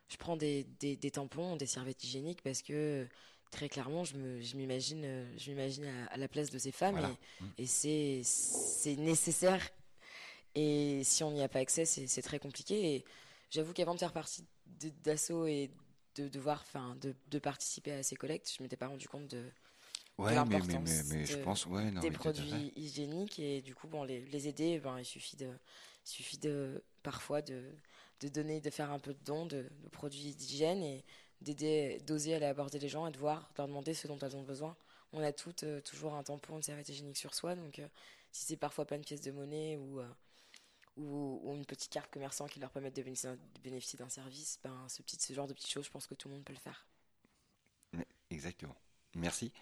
je 0.09 0.17
prends 0.17 0.37
des, 0.37 0.65
des, 0.81 0.97
des 0.97 1.11
tampons, 1.11 1.57
des 1.57 1.67
serviettes 1.67 2.03
hygiéniques 2.05 2.43
parce 2.43 2.63
que 2.63 3.07
très 3.51 3.69
clairement, 3.69 4.05
je 4.05 4.17
me- 4.17 4.41
je 4.41 4.57
m'imagine, 4.57 5.27
je 5.37 5.51
m'imagine 5.51 5.85
à, 5.87 6.07
à 6.07 6.17
la 6.17 6.29
place 6.29 6.51
de 6.51 6.59
ces 6.59 6.73
femmes 6.73 6.97
Voilà. 6.99 7.15
et, 7.59 7.65
et 7.65 7.67
c'est, 7.67 8.23
c'est 8.25 8.97
nécessaire. 8.97 9.69
Et 10.55 11.03
si 11.05 11.25
on 11.25 11.31
n'y 11.33 11.43
a 11.43 11.49
pas 11.49 11.61
accès, 11.61 11.85
c'est, 11.85 12.23
très 12.23 12.39
compliqué. 12.39 12.95
Et 12.97 13.05
j'avoue 13.51 13.73
qu'avant 13.73 13.95
de 13.95 13.99
faire 13.99 14.13
partie 14.13 14.45
de- 14.81 14.93
d'assaut 15.03 15.47
et 15.47 15.71
de 16.17 16.29
devoir, 16.29 16.63
enfin, 16.63 16.97
de, 17.01 17.15
de 17.31 17.39
participer 17.39 17.93
à 17.93 18.03
ces 18.03 18.17
collectes, 18.17 18.53
je 18.57 18.63
m'étais 18.63 18.77
pas 18.77 18.89
rendu 18.89 19.09
compte 19.09 19.29
de, 19.29 19.45
Ouais, 20.19 20.43
mais, 20.45 20.63
mais, 20.63 21.03
mais, 21.03 21.27
je 21.27 21.37
de- 21.37 21.43
pense, 21.45 21.67
ouais, 21.67 21.91
non, 21.91 22.01
des 22.01 22.11
produits 22.11 22.73
hygiéniques 22.77 23.39
et 23.39 23.63
du 23.63 23.75
coup 23.75 23.89
bon 23.89 24.05
les, 24.05 24.21
les 24.27 24.49
aider 24.49 24.79
ben 24.81 24.99
il 24.99 25.05
suffit 25.05 25.37
de 25.37 25.47
il 26.07 26.11
suffit 26.11 26.39
de 26.39 26.83
parfois 27.03 27.43
de, 27.43 27.63
de 28.21 28.29
donner 28.29 28.61
de 28.61 28.71
faire 28.71 28.91
un 28.91 28.99
peu 28.99 29.15
de 29.15 29.19
dons 29.25 29.47
de, 29.47 29.69
de 29.83 29.89
produits 29.91 30.35
d'hygiène 30.35 30.83
et 30.83 31.05
d'aider 31.41 31.99
d'oser 32.07 32.35
aller 32.35 32.47
aborder 32.47 32.79
les 32.79 32.89
gens 32.89 33.07
et 33.07 33.13
de 33.13 33.19
voir 33.19 33.51
de 33.53 33.59
leur 33.59 33.69
demander 33.69 33.95
ce 33.95 34.07
dont 34.09 34.19
elles 34.19 34.37
ont 34.37 34.43
besoin. 34.43 34.77
On 35.13 35.23
a 35.23 35.33
toutes 35.33 35.65
euh, 35.65 35.81
toujours 35.81 36.15
un 36.15 36.23
tampon 36.23 36.57
une 36.57 36.63
serviette 36.63 36.89
hygiénique 36.89 37.19
sur 37.19 37.35
soi 37.35 37.55
donc 37.57 37.79
euh, 37.79 37.89
si 38.33 38.45
c'est 38.47 38.57
parfois 38.57 38.87
pas 38.87 38.97
une 38.97 39.05
pièce 39.05 39.21
de 39.23 39.31
monnaie 39.33 39.77
ou 39.77 40.01
euh, 40.01 40.09
ou, 40.97 41.41
ou 41.43 41.55
une 41.55 41.65
petite 41.65 41.91
carte 41.91 42.11
commerçant 42.11 42.47
qui 42.47 42.61
leur 42.61 42.71
permette 42.71 42.97
de 42.97 43.03
bénéficier, 43.63 43.99
d'un 43.99 44.09
service 44.09 44.59
ben 44.63 44.87
ce 44.89 45.03
petit 45.03 45.17
ce 45.21 45.33
genre 45.33 45.47
de 45.47 45.55
petites 45.55 45.71
choses 45.71 45.87
je 45.87 45.91
pense 45.91 46.07
que 46.07 46.15
tout 46.15 46.29
le 46.29 46.35
monde 46.35 46.45
peut 46.45 46.53
le 46.53 46.59
faire 46.59 46.87
Exactement. 48.31 48.77
Merci. 49.15 49.53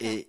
Et, 0.00 0.28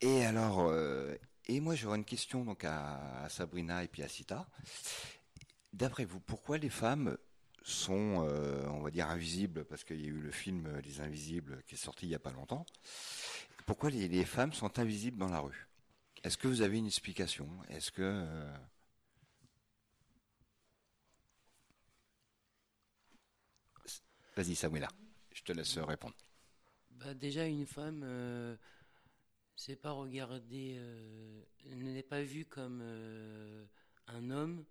et 0.00 0.24
alors, 0.26 0.62
euh, 0.62 1.16
et 1.46 1.60
moi 1.60 1.76
j'aurais 1.76 1.96
une 1.96 2.04
question 2.04 2.44
donc 2.44 2.64
à, 2.64 3.22
à 3.22 3.28
Sabrina 3.28 3.84
et 3.84 3.88
puis 3.88 4.02
à 4.02 4.08
Sita. 4.08 4.48
D'après 5.72 6.04
vous, 6.04 6.18
pourquoi 6.18 6.58
les 6.58 6.70
femmes 6.70 7.16
sont, 7.62 8.26
euh, 8.26 8.66
on 8.66 8.80
va 8.80 8.90
dire, 8.90 9.08
invisibles? 9.08 9.64
Parce 9.64 9.84
qu'il 9.84 10.00
y 10.00 10.06
a 10.06 10.08
eu 10.08 10.20
le 10.20 10.32
film 10.32 10.66
euh, 10.66 10.80
Les 10.80 11.00
Invisibles 11.00 11.62
qui 11.68 11.76
est 11.76 11.78
sorti 11.78 12.06
il 12.06 12.08
n'y 12.08 12.16
a 12.16 12.18
pas 12.18 12.32
longtemps. 12.32 12.66
Pourquoi 13.64 13.90
les, 13.90 14.08
les 14.08 14.24
femmes 14.24 14.52
sont 14.52 14.80
invisibles 14.80 15.18
dans 15.18 15.28
la 15.28 15.38
rue? 15.38 15.68
Est-ce 16.24 16.36
que 16.36 16.48
vous 16.48 16.62
avez 16.62 16.78
une 16.78 16.86
explication? 16.86 17.48
Est-ce 17.68 17.92
que... 17.92 18.02
euh, 18.02 18.56
Vas-y 24.36 24.54
Sabrina, 24.54 24.88
je 25.34 25.42
te 25.42 25.52
laisse 25.52 25.78
répondre. 25.78 26.14
Bah, 26.90 27.14
déjà, 27.14 27.46
une 27.46 27.66
femme, 27.66 28.02
euh, 28.04 28.56
c'est 29.56 29.76
pas 29.76 29.92
regardée, 29.92 30.74
euh, 30.76 31.42
n'est 31.66 32.02
pas 32.02 32.22
vue 32.22 32.44
comme 32.44 32.80
euh, 32.82 33.64
un 34.06 34.30
homme. 34.30 34.64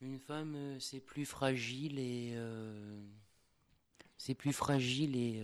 Une 0.00 0.18
femme, 0.18 0.54
euh, 0.56 0.80
c'est 0.80 1.00
plus 1.00 1.26
fragile 1.26 1.98
et 1.98 2.32
euh, 2.34 3.00
c'est 4.18 4.34
plus 4.34 4.52
fragile 4.52 5.16
et 5.16 5.42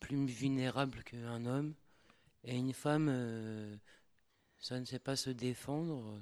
plus 0.00 0.26
vulnérable 0.26 1.02
qu'un 1.04 1.46
homme. 1.46 1.74
Et 2.44 2.56
une 2.56 2.74
femme, 2.74 3.08
ça 4.58 4.78
ne 4.78 4.84
sait 4.84 4.98
pas 4.98 5.16
se 5.16 5.30
défendre. 5.30 6.20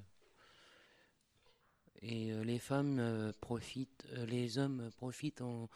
Et 2.03 2.33
euh, 2.33 2.43
les 2.45 2.59
femmes 2.59 2.99
euh, 2.99 3.33
profitent, 3.41 4.05
euh, 4.15 4.27
les 4.27 4.59
hommes 4.59 4.91
profitent 4.97 5.41
en, 5.41 5.69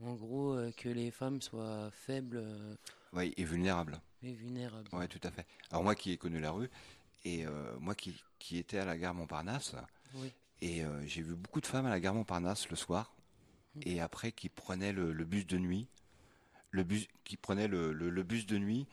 en 0.00 0.14
gros, 0.14 0.56
que 0.76 0.88
les 0.88 1.10
femmes 1.10 1.40
soient 1.40 1.90
faibles 1.90 2.42
Oui, 3.12 3.32
et 3.36 3.44
vulnérable. 3.44 4.00
et 4.22 4.32
vulnérables. 4.32 4.88
Ouais, 4.94 5.08
tout 5.08 5.20
à 5.22 5.30
fait. 5.30 5.46
Alors 5.70 5.82
moi 5.84 5.94
qui 5.94 6.12
ai 6.12 6.16
connu 6.16 6.40
la 6.40 6.50
rue, 6.50 6.70
et 7.24 7.46
euh, 7.46 7.76
moi 7.78 7.94
qui, 7.94 8.14
qui 8.38 8.58
étais 8.58 8.78
à 8.78 8.84
la 8.84 8.96
gare 8.96 9.14
Montparnasse, 9.14 9.74
Oui. 10.14 10.32
et 10.62 10.84
euh, 10.84 11.02
j'ai 11.06 11.22
vu 11.22 11.34
beaucoup 11.34 11.60
de 11.60 11.66
femmes 11.66 11.86
à 11.86 11.90
la 11.90 12.00
gare 12.00 12.14
Montparnasse 12.14 12.68
le 12.70 12.76
soir, 12.76 13.14
et 13.82 14.00
après 14.00 14.32
qui 14.32 14.48
prenaient 14.48 14.92
le, 14.92 15.12
le 15.12 15.24
bus 15.24 15.46
de 15.46 15.58
nuit, 15.58 15.88
le 16.70 16.82
bus, 16.84 17.08
qui 17.24 17.36
prenaient 17.36 17.68
le, 17.68 17.92
le- 17.92 18.10
le 18.10 18.22
bus 18.22 18.46
de 18.46 18.58
nuit, 18.58 18.86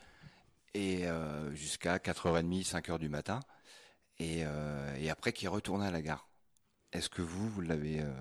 et 0.74 1.08
euh, 1.08 1.53
jusqu'à 1.56 2.00
4h30, 2.00 2.65
5h 2.65 3.00
du 3.00 3.10
matin, 3.10 3.39
et, 4.20 4.41
et 4.98 5.10
après 5.12 5.32
qui 5.32 5.48
retournaient 5.48 5.86
à 5.88 5.91
la 5.91 6.01
gare. 6.01 6.27
Est-ce 6.94 7.10
que 7.10 7.22
vous, 7.22 7.62
euh, 7.62 8.13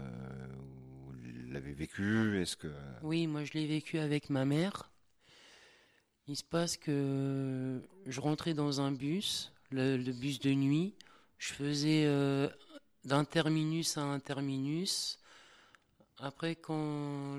l'avez 1.49 1.73
vécu? 1.73 2.45
Oui, 3.03 3.27
moi 3.27 3.45
je 3.45 3.53
l'ai 3.53 3.67
vécu 3.67 3.99
avec 3.99 4.29
ma 4.29 4.45
mère. 4.45 4.91
Il 6.27 6.37
se 6.37 6.43
passe 6.43 6.77
que 6.77 7.81
je 8.07 8.21
rentrais 8.21 8.55
dans 8.55 8.81
un 8.81 8.91
bus, 8.91 9.53
le, 9.71 9.97
bus 10.13 10.41
de 10.41 10.53
nuit. 10.53 10.95
Je 11.39 11.53
faisais 11.53 12.05
euh, 12.07 12.49
d'un 13.05 13.25
terminus 13.25 13.97
à 13.97 14.03
un 14.03 14.19
terminus. 14.19 15.21
Après, 16.19 16.57
quand 16.57 17.39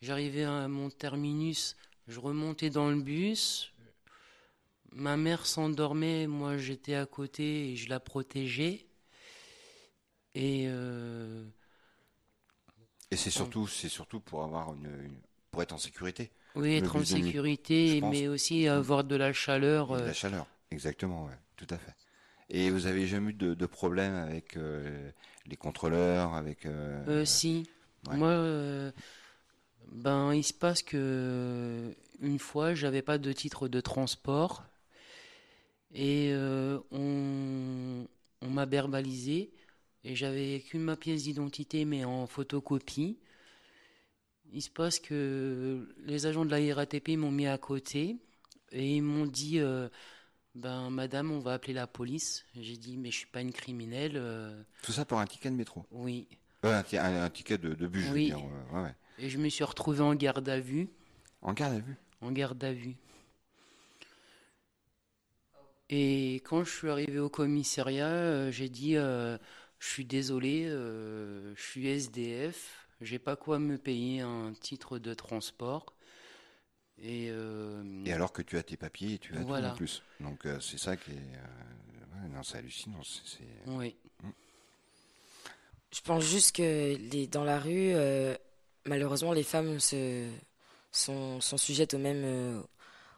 j'arrivais 0.00 0.44
à 0.44 0.68
mon 0.68 0.90
terminus, 0.90 1.76
je 2.06 2.20
remontais 2.20 2.70
dans 2.70 2.90
le 2.90 3.00
bus. 3.00 3.72
Ma 4.92 5.16
mère 5.16 5.46
s'endormait, 5.46 6.28
moi 6.28 6.56
j'étais 6.56 6.94
à 6.94 7.06
côté 7.06 7.72
et 7.72 7.76
je 7.76 7.88
la 7.88 7.98
protégeais. 7.98 8.87
Et 10.38 10.66
euh, 10.68 11.44
et 13.10 13.16
c'est 13.16 13.30
surtout 13.30 13.66
c'est 13.66 13.88
surtout 13.90 14.20
pour 14.20 14.42
avoir 14.42 14.72
une, 14.74 14.86
une- 14.86 15.20
pour 15.50 15.62
être 15.62 15.72
en 15.72 15.78
sécurité, 15.78 16.30
Oui, 16.54 16.74
être 16.74 16.96
en 16.96 17.04
sécurité, 17.04 18.02
mais 18.02 18.28
aussi 18.28 18.68
avoir 18.68 19.02
de 19.04 19.16
la 19.16 19.32
chaleur. 19.32 19.92
De 19.92 20.00
euh, 20.00 20.04
la 20.04 20.12
chaleur, 20.14 20.46
exactement, 20.70 21.24
ouais, 21.26 21.38
tout 21.56 21.66
à 21.70 21.78
fait. 21.78 21.94
Et 22.50 22.70
vous 22.70 22.86
avez 22.86 23.06
jamais 23.06 23.30
eu 23.30 23.34
de, 23.34 23.54
de 23.54 23.66
problème 23.66 24.14
avec 24.14 24.56
euh, 24.56 25.10
les 25.46 25.56
contrôleurs, 25.56 26.34
avec 26.34 26.66
euh, 26.66 27.04
euh, 27.08 27.24
si. 27.24 27.68
ouais. 28.08 28.16
Moi, 28.16 28.28
euh, 28.28 28.92
ben, 29.92 30.34
il 30.34 30.44
se 30.44 30.52
passe 30.54 30.82
que 30.82 31.94
une 32.20 32.38
fois, 32.38 32.74
j'avais 32.74 33.02
pas 33.02 33.18
de 33.18 33.32
titre 33.32 33.68
de 33.68 33.80
transport 33.80 34.64
et 35.94 36.30
euh, 36.32 36.78
on, 36.90 38.06
on 38.42 38.50
m'a 38.50 38.66
verbalisé 38.66 39.50
et 40.08 40.16
j'avais 40.16 40.60
qu'une 40.60 40.82
ma 40.82 40.96
pièce 40.96 41.22
d'identité 41.24 41.84
mais 41.84 42.04
en 42.04 42.26
photocopie. 42.26 43.18
Il 44.52 44.62
se 44.62 44.70
passe 44.70 44.98
que 44.98 45.94
les 46.06 46.26
agents 46.26 46.44
de 46.44 46.50
la 46.50 46.74
RATP 46.74 47.10
m'ont 47.16 47.30
mis 47.30 47.46
à 47.46 47.58
côté 47.58 48.16
et 48.72 48.96
ils 48.96 49.02
m'ont 49.02 49.26
dit 49.26 49.60
euh, 49.60 49.88
ben 50.54 50.90
madame 50.90 51.30
on 51.32 51.38
va 51.40 51.54
appeler 51.54 51.74
la 51.74 51.86
police. 51.86 52.44
J'ai 52.54 52.76
dit 52.76 52.96
mais 52.96 53.10
je 53.10 53.18
suis 53.18 53.26
pas 53.26 53.42
une 53.42 53.52
criminelle. 53.52 54.14
euh, 54.16 54.62
tout 54.82 54.92
ça 54.92 55.04
pour 55.04 55.18
un 55.20 55.26
ticket 55.26 55.50
de 55.50 55.56
métro, 55.56 55.84
oui. 55.92 56.26
Euh, 56.64 56.78
un, 56.78 56.82
ti- 56.82 56.98
un- 56.98 57.22
un 57.24 57.30
ticket 57.30 57.58
de, 57.58 57.74
de 57.74 57.86
bus, 57.86 58.02
je 58.06 58.08
veux 58.08 58.14
Oui. 58.14 58.26
dire, 58.26 58.38
ouais, 58.38 58.50
ouais, 58.72 58.82
ouais. 58.82 58.94
Et 59.18 59.28
je 59.30 59.38
me 59.38 59.48
suis 59.48 59.64
retrouvé 59.64 60.00
en 60.00 60.14
garde 60.14 60.48
à 60.48 60.58
vue. 60.60 60.88
En 61.42 61.52
garde 61.52 61.74
à 61.74 61.78
vue. 61.80 61.96
En 62.20 62.30
garde 62.32 62.62
à 62.64 62.72
vue. 62.72 62.96
Et 65.90 66.36
quand 66.44 66.64
je 66.64 66.70
suis 66.70 66.88
arrivé 66.90 67.18
au 67.18 67.28
commissariat, 67.30 68.50
j'ai 68.50 68.68
dit 68.68 68.96
Je 69.78 69.88
suis 69.88 70.04
désolé, 70.04 70.64
euh, 70.66 71.54
je 71.54 71.62
suis 71.62 71.86
SDF, 71.88 72.86
j'ai 73.00 73.18
pas 73.18 73.36
quoi 73.36 73.58
me 73.58 73.78
payer 73.78 74.20
un 74.20 74.52
titre 74.60 74.98
de 74.98 75.14
transport. 75.14 75.94
Et, 77.00 77.28
euh, 77.30 78.04
Et 78.04 78.12
alors 78.12 78.32
que 78.32 78.42
tu 78.42 78.56
as 78.58 78.62
tes 78.64 78.76
papiers 78.76 79.14
et 79.14 79.18
tu 79.18 79.36
as 79.36 79.40
Voilà. 79.42 79.68
tout 79.68 79.74
en 79.74 79.76
plus. 79.76 80.02
Donc 80.20 80.46
euh, 80.46 80.58
c'est 80.58 80.78
ça 80.78 80.96
qui 80.96 81.12
est, 81.12 81.14
euh, 81.14 82.22
ouais, 82.22 82.28
non, 82.34 82.42
c'est 82.42 82.58
hallucinant. 82.58 83.00
oui. 83.66 83.94
Je 85.90 86.00
pense 86.02 86.22
juste 86.24 86.54
que 86.56 86.96
les, 87.12 87.26
dans 87.26 87.44
la 87.44 87.58
rue, 87.58 87.92
euh, 87.94 88.36
malheureusement, 88.84 89.32
les 89.32 89.42
femmes 89.42 89.80
se, 89.80 90.28
sont, 90.92 91.40
sont 91.40 91.56
sujettes 91.56 91.94
aux 91.94 91.98
mêmes, 91.98 92.24
euh, 92.26 92.60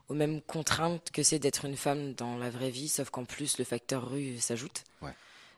aux 0.08 0.14
mêmes 0.14 0.40
contraintes 0.40 1.10
que 1.10 1.24
c'est 1.24 1.40
d'être 1.40 1.64
une 1.64 1.76
femme 1.76 2.14
dans 2.14 2.38
la 2.38 2.48
vraie 2.48 2.70
vie, 2.70 2.88
sauf 2.88 3.10
qu'en 3.10 3.24
plus, 3.24 3.58
le 3.58 3.64
facteur 3.64 4.08
rue 4.10 4.38
s'ajoute. 4.38 4.84
Ouais. 5.02 5.12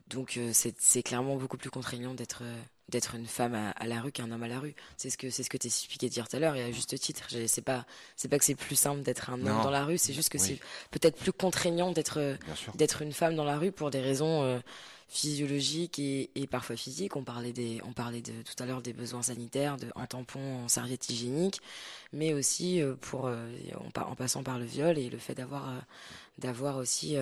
Donc, 0.09 0.37
euh, 0.37 0.50
c'est 0.52 1.02
clairement 1.02 1.37
beaucoup 1.37 1.56
plus 1.56 1.71
contraignant 1.71 2.14
d'être 2.14 2.40
euh, 2.42 2.61
d'être 2.88 3.14
une 3.14 3.26
femme 3.26 3.54
à, 3.54 3.71
à 3.71 3.87
la 3.87 4.02
rue 4.02 4.12
qu'un 4.12 4.30
homme 4.30 4.42
à 4.42 4.49
la 4.49 4.59
rue. 4.61 4.75
C'est 4.99 5.09
ce 5.09 5.16
que 5.16 5.30
c'est 5.30 5.42
ce 5.42 5.49
que 5.49 5.56
tu 5.56 5.68
expliqué 5.68 6.09
de 6.09 6.12
dire 6.12 6.28
tout 6.28 6.37
à 6.37 6.38
l'heure 6.40 6.54
et 6.56 6.62
à 6.62 6.71
juste 6.71 6.99
titre. 6.99 7.26
C'est 7.47 7.62
pas 7.62 7.87
c'est 8.16 8.28
pas 8.28 8.38
que 8.38 8.44
c'est 8.44 8.54
plus 8.54 8.76
simple 8.76 9.02
d'être 9.02 9.30
un 9.30 9.35
homme 9.35 9.42
Non. 9.44 9.62
dans 9.62 9.71
la 9.71 9.85
rue, 9.85 9.97
c'est 9.97 10.12
juste 10.12 10.28
que 10.28 10.37
Oui. 10.38 10.44
c'est 10.44 10.61
peut-être 10.90 11.16
plus 11.16 11.32
contraignant 11.32 11.92
d'être 11.92 12.18
euh, 12.18 12.37
d'être 12.75 13.00
une 13.00 13.12
femme 13.12 13.35
dans 13.37 13.44
la 13.44 13.56
rue 13.59 13.73
pour 13.73 13.90
des 13.90 14.00
raisons 14.00 14.42
euh, 14.42 14.59
physiologiques 15.09 15.99
et, 15.99 16.30
et 16.35 16.47
parfois 16.47 16.76
physiques. 16.76 17.16
On 17.16 17.25
parlait, 17.25 17.52
des, 17.52 17.80
on 17.85 17.92
parlait 17.92 18.21
de, 18.23 18.32
tout 18.42 18.61
à 18.62 18.66
l'heure 18.66 18.82
des 18.82 18.92
besoins 18.92 19.23
sanitaires, 19.23 19.76
de, 19.76 19.87
en 19.94 20.06
tampon, 20.06 20.64
en 20.64 20.68
serviette 20.68 21.09
hygiénique, 21.09 21.61
mais 22.12 22.32
aussi 22.35 22.80
euh, 22.82 22.94
pour, 23.00 23.26
euh, 23.26 23.47
en, 23.97 24.00
en 24.00 24.14
passant 24.16 24.42
par 24.42 24.59
le 24.59 24.64
viol 24.64 24.99
et 24.99 25.09
le 25.11 25.18
fait 25.18 25.35
d'avoir, 25.35 25.71
d'avoir 26.38 26.76
aussi 26.78 27.16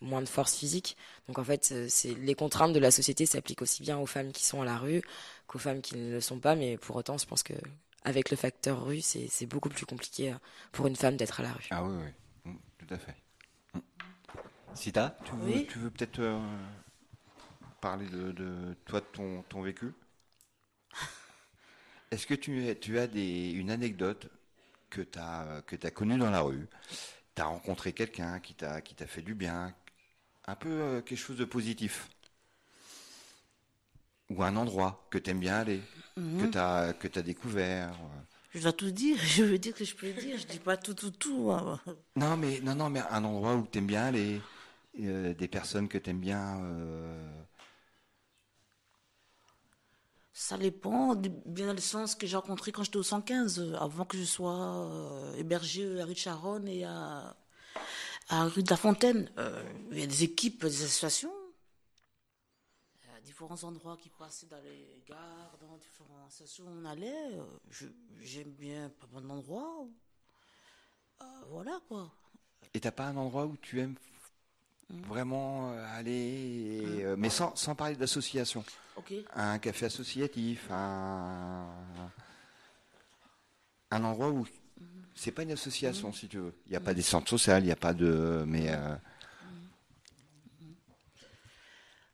moins 0.00 0.22
de 0.22 0.28
force 0.28 0.56
physique. 0.56 0.96
Donc 1.28 1.38
en 1.38 1.44
fait, 1.44 1.70
euh, 1.72 1.86
c'est, 1.88 2.14
les 2.14 2.34
contraintes 2.34 2.72
de 2.72 2.78
la 2.80 2.90
société 2.90 3.26
s'appliquent 3.26 3.62
aussi 3.62 3.82
bien 3.82 3.98
aux 3.98 4.06
femmes 4.06 4.32
qui 4.32 4.44
sont 4.44 4.62
à 4.62 4.64
la 4.64 4.78
rue 4.78 5.02
qu'aux 5.46 5.58
femmes 5.58 5.80
qui 5.82 5.96
ne 5.96 6.12
le 6.12 6.20
sont 6.20 6.38
pas, 6.40 6.54
mais 6.56 6.76
pour 6.78 6.96
autant, 6.96 7.18
je 7.18 7.26
pense 7.26 7.42
que 7.42 7.54
avec 8.04 8.30
le 8.30 8.36
facteur 8.36 8.84
rue, 8.84 9.00
c'est, 9.00 9.46
beaucoup 9.46 9.68
plus 9.68 9.86
compliqué 9.86 10.32
euh, 10.32 10.36
pour 10.72 10.86
une 10.86 10.96
femme 10.96 11.16
d'être 11.16 11.40
à 11.40 11.42
la 11.42 11.52
rue. 11.52 11.68
Ah 11.70 11.82
oui, 11.84 11.96
oui, 12.04 12.12
Mm, 12.52 12.56
tout 12.78 12.94
à 12.94 12.98
fait. 12.98 13.16
Mm. 13.74 13.80
Sita, 14.74 15.16
tu 15.24 15.36
veux, 15.36 15.46
Oui. 15.54 15.66
tu 15.66 15.78
veux 15.78 15.90
peut-être 15.90 16.20
euh, 16.20 16.40
parler 17.80 18.06
de, 18.08 18.32
de 18.32 18.74
toi, 18.86 19.00
de 19.00 19.06
ton, 19.12 19.42
ton 19.48 19.62
vécu? 19.62 19.92
Est-ce 22.10 22.26
que 22.26 22.34
tu, 22.34 22.68
as- 22.68 22.74
tu 22.74 22.98
as 22.98 23.06
des, 23.06 23.50
une 23.50 23.70
anecdote 23.70 24.28
que 24.90 25.02
tu 25.02 25.18
as, 25.18 25.62
que 25.66 25.76
as 25.86 25.90
connu 25.90 26.18
dans 26.18 26.30
la 26.30 26.40
rue? 26.42 26.68
Tu 27.36 27.42
as 27.42 27.46
rencontré 27.46 27.92
quelqu'un 27.92 28.40
qui 28.40 28.54
t'a 28.54 28.80
qui 28.82 28.94
t'a 28.94 29.06
fait 29.06 29.22
du 29.22 29.34
bien, 29.34 29.74
un 30.46 30.54
peu 30.54 30.68
euh, 30.68 31.00
quelque 31.02 31.18
chose 31.18 31.38
de 31.38 31.46
positif. 31.46 32.10
Ou 34.30 34.42
un 34.42 34.56
endroit 34.56 35.06
que 35.10 35.18
tu 35.18 35.28
aimes 35.30 35.40
bien 35.40 35.56
aller, 35.56 35.82
que 36.38 36.46
tu 36.46 36.56
as, 36.58 36.94
que 36.94 37.18
as 37.18 37.22
découvert. 37.22 37.92
Je 38.52 38.60
dois 38.60 38.72
tout 38.72 38.90
dire, 38.92 39.16
je 39.24 39.42
veux 39.42 39.58
dire 39.58 39.74
que 39.74 39.84
je 39.84 39.94
peux 39.96 40.06
le 40.06 40.12
dire, 40.14 40.38
je 40.38 40.46
dis 40.46 40.58
pas 40.60 40.76
tout, 40.76 40.94
tout, 40.94 41.10
tout. 41.10 41.50
hein. 41.50 41.80
Non, 42.16 42.36
mais, 42.36 42.60
non, 42.60 42.74
non, 42.76 42.88
mais 42.90 43.00
un 43.10 43.24
endroit 43.24 43.56
où 43.56 43.66
tu 43.66 43.78
aimes 43.78 43.86
bien 43.86 44.04
aller, 44.04 44.40
euh, 45.00 45.34
des 45.34 45.48
personnes 45.48 45.88
que 45.88 45.98
tu 45.98 46.10
aimes 46.10 46.20
bien. 46.20 46.60
euh, 46.62 47.42
Ça 50.32 50.56
dépend, 50.58 51.14
bien 51.16 51.66
dans 51.66 51.72
le 51.72 51.80
sens 51.80 52.14
que 52.14 52.26
j'ai 52.26 52.36
rencontré 52.36 52.72
quand 52.72 52.82
j'étais 52.84 52.96
au 52.96 53.02
115, 53.02 53.58
euh, 53.60 53.76
avant 53.76 54.04
que 54.04 54.16
je 54.16 54.24
sois 54.24 54.54
euh, 54.86 55.34
hébergé 55.34 56.00
à 56.00 56.04
rue 56.04 56.14
de 56.14 56.18
Charonne 56.18 56.68
et 56.68 56.84
à, 56.84 57.36
à 58.30 58.44
rue 58.44 58.62
de 58.62 58.70
la 58.70 58.76
Fontaine. 58.76 59.30
Euh, 59.38 59.62
il 59.90 59.98
y 59.98 60.02
a 60.02 60.06
des 60.06 60.24
équipes, 60.24 60.62
des 60.64 60.84
associations, 60.84 61.32
à 63.16 63.20
différents 63.20 63.62
endroits 63.64 63.96
qui 64.00 64.08
passaient 64.08 64.46
dans 64.46 64.60
les 64.62 65.02
gares, 65.06 65.56
dans 65.60 65.76
différentes 65.76 66.26
associations 66.28 66.64
où 66.64 66.80
on 66.80 66.84
allait. 66.84 67.34
euh, 67.34 67.88
J'aime 68.20 68.52
bien 68.52 68.88
pas 68.90 69.06
mal 69.12 69.26
d'endroits. 69.26 69.86
Euh, 71.22 71.24
voilà 71.48 71.78
quoi. 71.88 72.10
Et 72.72 72.80
t'as 72.80 72.92
pas 72.92 73.06
un 73.06 73.16
endroit 73.16 73.46
où 73.46 73.56
tu 73.56 73.80
aimes 73.80 73.96
vraiment 74.88 75.72
euh, 75.72 75.86
aller, 75.96 76.82
et, 76.82 77.04
euh, 77.04 77.16
mais 77.16 77.30
sans, 77.30 77.54
sans 77.56 77.74
parler 77.74 77.96
d'association. 77.96 78.64
Ok. 78.96 79.12
Un 79.34 79.58
café 79.58 79.86
associatif, 79.86 80.68
un, 80.70 81.66
un 83.90 84.04
endroit 84.04 84.30
où 84.30 84.46
c'est 85.20 85.32
pas 85.32 85.42
une 85.42 85.52
association 85.52 86.12
si 86.12 86.28
tu 86.28 86.38
veux. 86.38 86.54
Il 86.66 86.70
n'y 86.70 86.76
a 86.76 86.80
pas 86.80 86.94
des 86.94 87.02
centres 87.02 87.28
sociaux, 87.28 87.54
il 87.58 87.64
n'y 87.64 87.70
a 87.72 87.76
pas 87.76 87.92
de, 87.92 88.42
mais 88.46 88.66
euh, 88.70 88.94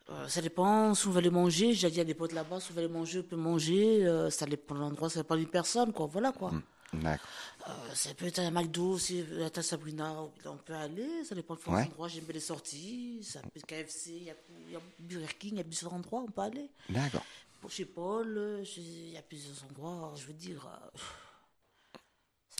Euh, 0.08 0.28
ça 0.28 0.40
dépend, 0.40 0.94
si 0.94 1.08
on 1.08 1.10
va 1.10 1.18
aller 1.18 1.30
manger, 1.30 1.72
j'ai 1.72 1.90
dit 1.90 2.00
à 2.00 2.04
des 2.04 2.14
potes 2.14 2.32
là-bas, 2.32 2.60
si 2.60 2.72
va 2.72 2.78
aller 2.80 2.88
manger, 2.88 3.18
on 3.20 3.22
peut 3.24 3.34
manger, 3.36 4.06
euh, 4.06 4.30
ça 4.30 4.46
dépend 4.46 4.76
de 4.76 4.80
l'endroit, 4.80 5.10
ça 5.10 5.20
dépend 5.20 5.34
d'une 5.34 5.48
personne, 5.48 5.92
quoi, 5.92 6.06
voilà 6.06 6.30
quoi. 6.30 6.52
d'accord. 6.92 7.26
Euh, 7.68 7.72
ça 7.94 8.14
peut 8.14 8.26
être 8.26 8.38
un 8.38 8.52
McDo, 8.52 8.98
si 9.00 9.24
à 9.52 9.62
Sabrina, 9.62 10.14
on 10.44 10.56
peut 10.58 10.74
aller, 10.74 11.24
ça 11.24 11.34
dépend 11.34 11.56
de 11.56 11.60
Ouais. 11.66 11.82
l'endroit, 11.86 12.06
j'aime 12.06 12.22
bien 12.22 12.34
les 12.34 12.38
sorties, 12.40 13.18
ça 13.24 13.40
peut 13.40 13.48
être 13.56 13.66
KFC, 13.66 14.10
il 14.12 14.22
y 14.22 14.30
a, 14.30 14.34
y 14.70 14.76
a 14.76 14.80
Burger 15.00 15.26
King, 15.40 15.54
il 15.54 15.58
y 15.58 15.60
a 15.60 15.64
plusieurs 15.64 15.92
endroits, 15.92 16.20
on 16.20 16.30
peut 16.30 16.42
aller. 16.42 16.70
D'accord. 16.88 17.24
Chez 17.68 17.84
Paul, 17.84 18.62
il 18.76 19.10
y 19.10 19.16
a 19.16 19.22
plusieurs 19.22 19.64
endroits, 19.64 20.14
je 20.16 20.24
veux 20.26 20.34
dire, 20.34 20.68
euh, 20.68 20.98
ça 20.98 21.98
peut 21.98 21.98
être 21.98 21.98
pour 21.98 21.98
aller. 21.98 22.55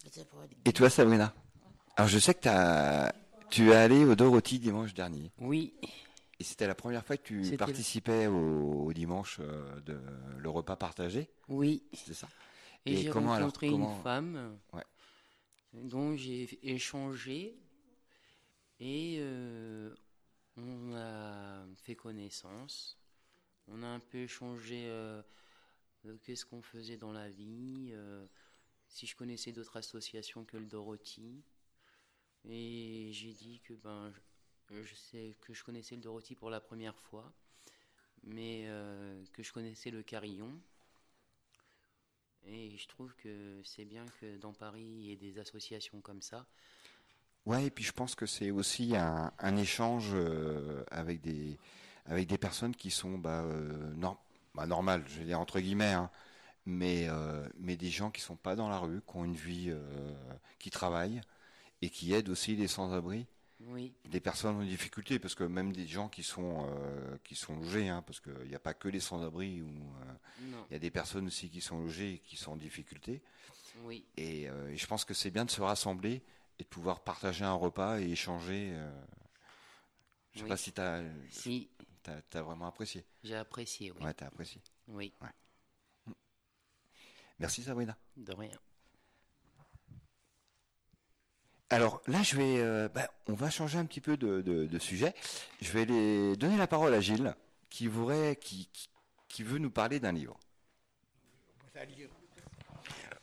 Et 0.64 0.72
toi, 0.72 0.90
Sabrina? 0.90 1.34
Alors, 1.96 2.08
je 2.08 2.18
sais 2.18 2.34
que 2.34 2.40
t'as, 2.40 3.12
tu 3.50 3.70
es 3.70 3.74
allé 3.74 4.04
au 4.04 4.14
Dorothy 4.14 4.58
dimanche 4.58 4.94
dernier. 4.94 5.32
Oui, 5.38 5.72
Et 6.38 6.44
c'était 6.44 6.66
la 6.66 6.74
première 6.74 7.04
fois 7.04 7.16
que 7.16 7.22
tu 7.22 7.56
participais 7.56 8.26
au, 8.26 8.84
au 8.84 8.92
dimanche 8.92 9.38
euh, 9.40 9.80
de 9.80 9.98
le 10.38 10.50
repas 10.50 10.76
partagé? 10.76 11.30
oui. 11.48 11.82
C'était 11.92 12.14
ça. 12.14 12.28
Et, 12.84 12.92
Et 12.92 12.96
j'ai 12.96 13.10
alors, 13.10 13.36
rencontré 13.36 13.68
comment- 13.68 13.96
une 13.96 14.02
femme 14.02 14.58
Ouais. 14.72 14.84
dont 15.72 16.14
j'ai 16.16 16.58
échangé 16.62 17.56
et 18.78 19.16
euh, 19.20 19.94
on 20.56 20.94
a 20.94 21.64
fait 21.76 21.94
connaissance. 21.94 22.98
On 23.68 23.82
a 23.82 23.86
un 23.86 23.98
peu 24.00 24.18
échangé 24.18 24.84
euh, 24.86 25.22
qu'est-ce 26.22 26.44
qu'on 26.44 26.62
faisait 26.62 26.96
dans 26.98 27.12
la 27.12 27.28
vie, 27.30 27.90
euh, 27.92 28.26
si 28.96 29.06
je 29.06 29.14
connaissais 29.14 29.52
d'autres 29.52 29.76
associations 29.76 30.46
que 30.46 30.56
le 30.56 30.64
Dorothy. 30.64 31.42
Et 32.48 33.10
j'ai 33.12 33.34
dit 33.34 33.60
que 33.62 33.74
ben 33.74 34.10
je, 34.70 34.94
sais 34.94 35.36
que 35.42 35.52
je 35.52 35.62
connaissais 35.62 35.96
le 35.96 36.00
Dorothy 36.00 36.34
pour 36.34 36.48
la 36.48 36.60
première 36.60 36.96
fois, 36.96 37.30
mais 38.22 38.64
euh, 38.68 39.22
que 39.34 39.42
je 39.42 39.52
connaissais 39.52 39.90
le 39.90 40.02
Carillon. 40.02 40.50
Et 42.46 42.74
je 42.78 42.88
trouve 42.88 43.14
que 43.16 43.60
c'est 43.64 43.84
bien 43.84 44.06
que 44.18 44.38
dans 44.38 44.54
Paris, 44.54 44.86
il 44.86 45.02
y 45.02 45.12
ait 45.12 45.16
des 45.16 45.38
associations 45.38 46.00
comme 46.00 46.22
ça. 46.22 46.46
Ouais, 47.44 47.66
et 47.66 47.70
puis 47.70 47.84
je 47.84 47.92
pense 47.92 48.14
que 48.14 48.24
c'est 48.24 48.50
aussi 48.50 48.96
un, 48.96 49.56
échange 49.56 50.12
euh, 50.14 50.84
avec 50.90 51.20
des 51.20 51.58
avec 52.06 52.28
des 52.28 52.38
personnes 52.38 52.74
qui 52.74 52.90
sont 52.90 53.18
bah, 53.18 53.42
euh, 53.42 53.92
nor- 53.94 54.22
bah, 54.54 54.66
normales, 54.66 55.04
je 55.06 55.18
vais 55.18 55.24
dire 55.26 55.40
entre 55.40 55.60
guillemets, 55.60 55.92
hein, 55.92 56.10
mais 56.66 57.08
euh, 57.08 57.48
mais 57.58 57.76
des 57.76 57.90
gens 57.90 58.10
qui 58.10 58.20
sont 58.20 58.36
pas 58.36 58.56
dans 58.56 58.68
la 58.68 58.78
rue, 58.78 59.00
qui 59.00 59.16
ont 59.16 59.24
une 59.24 59.34
vie, 59.36 59.66
euh, 59.70 59.80
qui 60.58 60.70
travaillent 60.70 61.20
et 61.82 61.90
qui 61.90 62.12
aident 62.12 62.28
aussi 62.30 62.56
les 62.56 62.68
sans-abri, 62.68 63.26
Oui, 63.60 63.92
des 64.04 64.20
personnes 64.20 64.56
en 64.56 64.64
difficulté, 64.64 65.18
parce 65.18 65.34
que 65.34 65.44
même 65.44 65.72
des 65.72 65.86
gens 65.86 66.08
qui 66.08 66.22
sont 66.22 66.66
euh, 66.70 67.18
qui 67.24 67.34
sont 67.34 67.56
logés, 67.56 67.88
hein, 67.88 68.02
parce 68.06 68.20
qu'il 68.20 68.48
n'y 68.48 68.54
a 68.54 68.58
pas 68.60 68.74
que 68.74 68.88
les 68.88 69.00
sans-abri 69.00 69.62
ou 69.62 69.68
il 70.70 70.72
y 70.72 70.76
a 70.76 70.78
des 70.78 70.90
personnes 70.90 71.26
aussi 71.26 71.48
qui 71.50 71.60
sont 71.60 71.80
logées 71.80 72.14
et 72.14 72.18
qui 72.18 72.36
sont 72.36 72.52
en 72.52 72.56
difficulté. 72.56 73.22
oui, 73.84 74.04
Et, 74.16 74.42
et 74.44 74.76
je 74.76 74.86
pense 74.86 75.04
que 75.04 75.14
c'est 75.14 75.30
bien 75.30 75.44
de 75.44 75.50
se 75.50 75.60
rassembler 75.60 76.22
et 76.58 76.62
de 76.64 76.68
pouvoir 76.68 77.00
partager 77.04 77.44
un 77.44 77.52
repas 77.54 78.00
et 78.00 78.10
échanger. 78.10 78.72
je 80.32 80.38
sais 80.38 80.44
Oui. 80.44 80.48
pas 80.48 80.56
si 80.56 80.72
tu 80.72 80.80
as, 80.80 81.02
si, 81.30 81.68
vraiment 82.32 82.66
apprécié. 82.66 83.04
j'ai 83.24 83.36
apprécié, 83.36 83.90
oui. 83.92 84.02
Ouais, 84.04 84.14
tu 84.14 84.24
as 84.24 84.28
apprécié. 84.28 84.60
Oui, 84.88 85.12
Merci 87.38 87.62
Sabrina. 87.62 87.96
de 88.16 88.32
rien. 88.32 88.50
Alors 91.70 92.00
là, 92.06 92.22
je 92.22 92.36
vais, 92.36 92.58
euh, 92.60 92.88
bah, 92.88 93.10
on 93.26 93.34
va 93.34 93.50
changer 93.50 93.76
un 93.78 93.84
petit 93.86 94.00
peu 94.00 94.16
de, 94.16 94.40
de- 94.40 94.66
de 94.66 94.78
sujet. 94.78 95.14
Je 95.60 95.72
vais 95.72 95.84
les 95.84 96.36
donner 96.36 96.56
la 96.56 96.68
parole 96.68 96.94
à 96.94 97.00
Gilles, 97.00 97.34
qui 97.70 97.88
voudrait, 97.88 98.36
qui, 98.36 98.68
qui, 98.72 98.88
qui 99.28 99.42
veut 99.42 99.58
nous 99.58 99.70
parler 99.70 99.98
d'un 99.98 100.12
livre. 100.12 100.38
C'est 101.72 101.80
un 101.80 101.84
livre. 101.86 102.12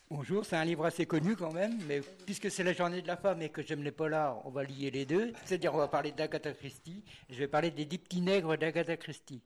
Bonjour, 0.09 0.45
c'est 0.45 0.57
un 0.57 0.65
livre 0.65 0.85
assez 0.85 1.07
connu 1.07 1.35
quand 1.35 1.53
même, 1.53 1.81
mais 1.87 2.01
puisque 2.25 2.51
c'est 2.51 2.63
la 2.63 2.73
journée 2.73 3.01
de 3.01 3.07
la 3.07 3.17
femme 3.17 3.41
et 3.41 3.49
que 3.49 3.63
j'aime 3.63 3.81
les 3.81 3.91
polars, 3.91 4.45
on 4.45 4.51
va 4.51 4.63
lier 4.63 4.91
les 4.91 5.05
deux. 5.05 5.33
C'est-à-dire, 5.45 5.73
on 5.73 5.77
va 5.77 5.87
parler 5.87 6.11
d'Agatha 6.11 6.53
Christie. 6.53 7.03
Je 7.29 7.35
vais 7.39 7.47
parler 7.47 7.71
des 7.71 7.85
dix 7.85 7.97
petits 7.97 8.21
nègres 8.21 8.55
d'Agatha 8.57 8.95
Christie. 8.97 9.41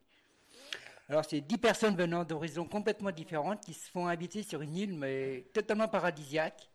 Alors, 1.10 1.24
c'est 1.24 1.40
dix 1.40 1.58
personnes 1.58 1.96
venant 1.96 2.26
d'horizons 2.26 2.66
complètement 2.66 3.12
différentes 3.12 3.64
qui 3.64 3.74
se 3.74 3.90
font 3.90 4.08
habiter 4.08 4.44
sur 4.44 4.62
une 4.62 4.76
île, 4.76 4.94
mais 4.94 5.50
totalement 5.54 5.88
paradisiaque. 5.88 6.70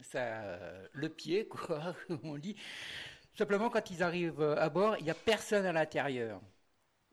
Ça, 0.00 0.20
euh, 0.20 0.88
le 0.92 1.10
pied, 1.10 1.46
quoi, 1.48 1.94
on 2.24 2.38
dit. 2.38 2.56
Simplement, 3.34 3.68
quand 3.68 3.90
ils 3.90 4.02
arrivent 4.02 4.40
euh, 4.40 4.56
à 4.56 4.70
bord, 4.70 4.96
il 4.98 5.04
n'y 5.04 5.10
a 5.10 5.14
personne 5.14 5.66
à 5.66 5.72
l'intérieur. 5.72 6.40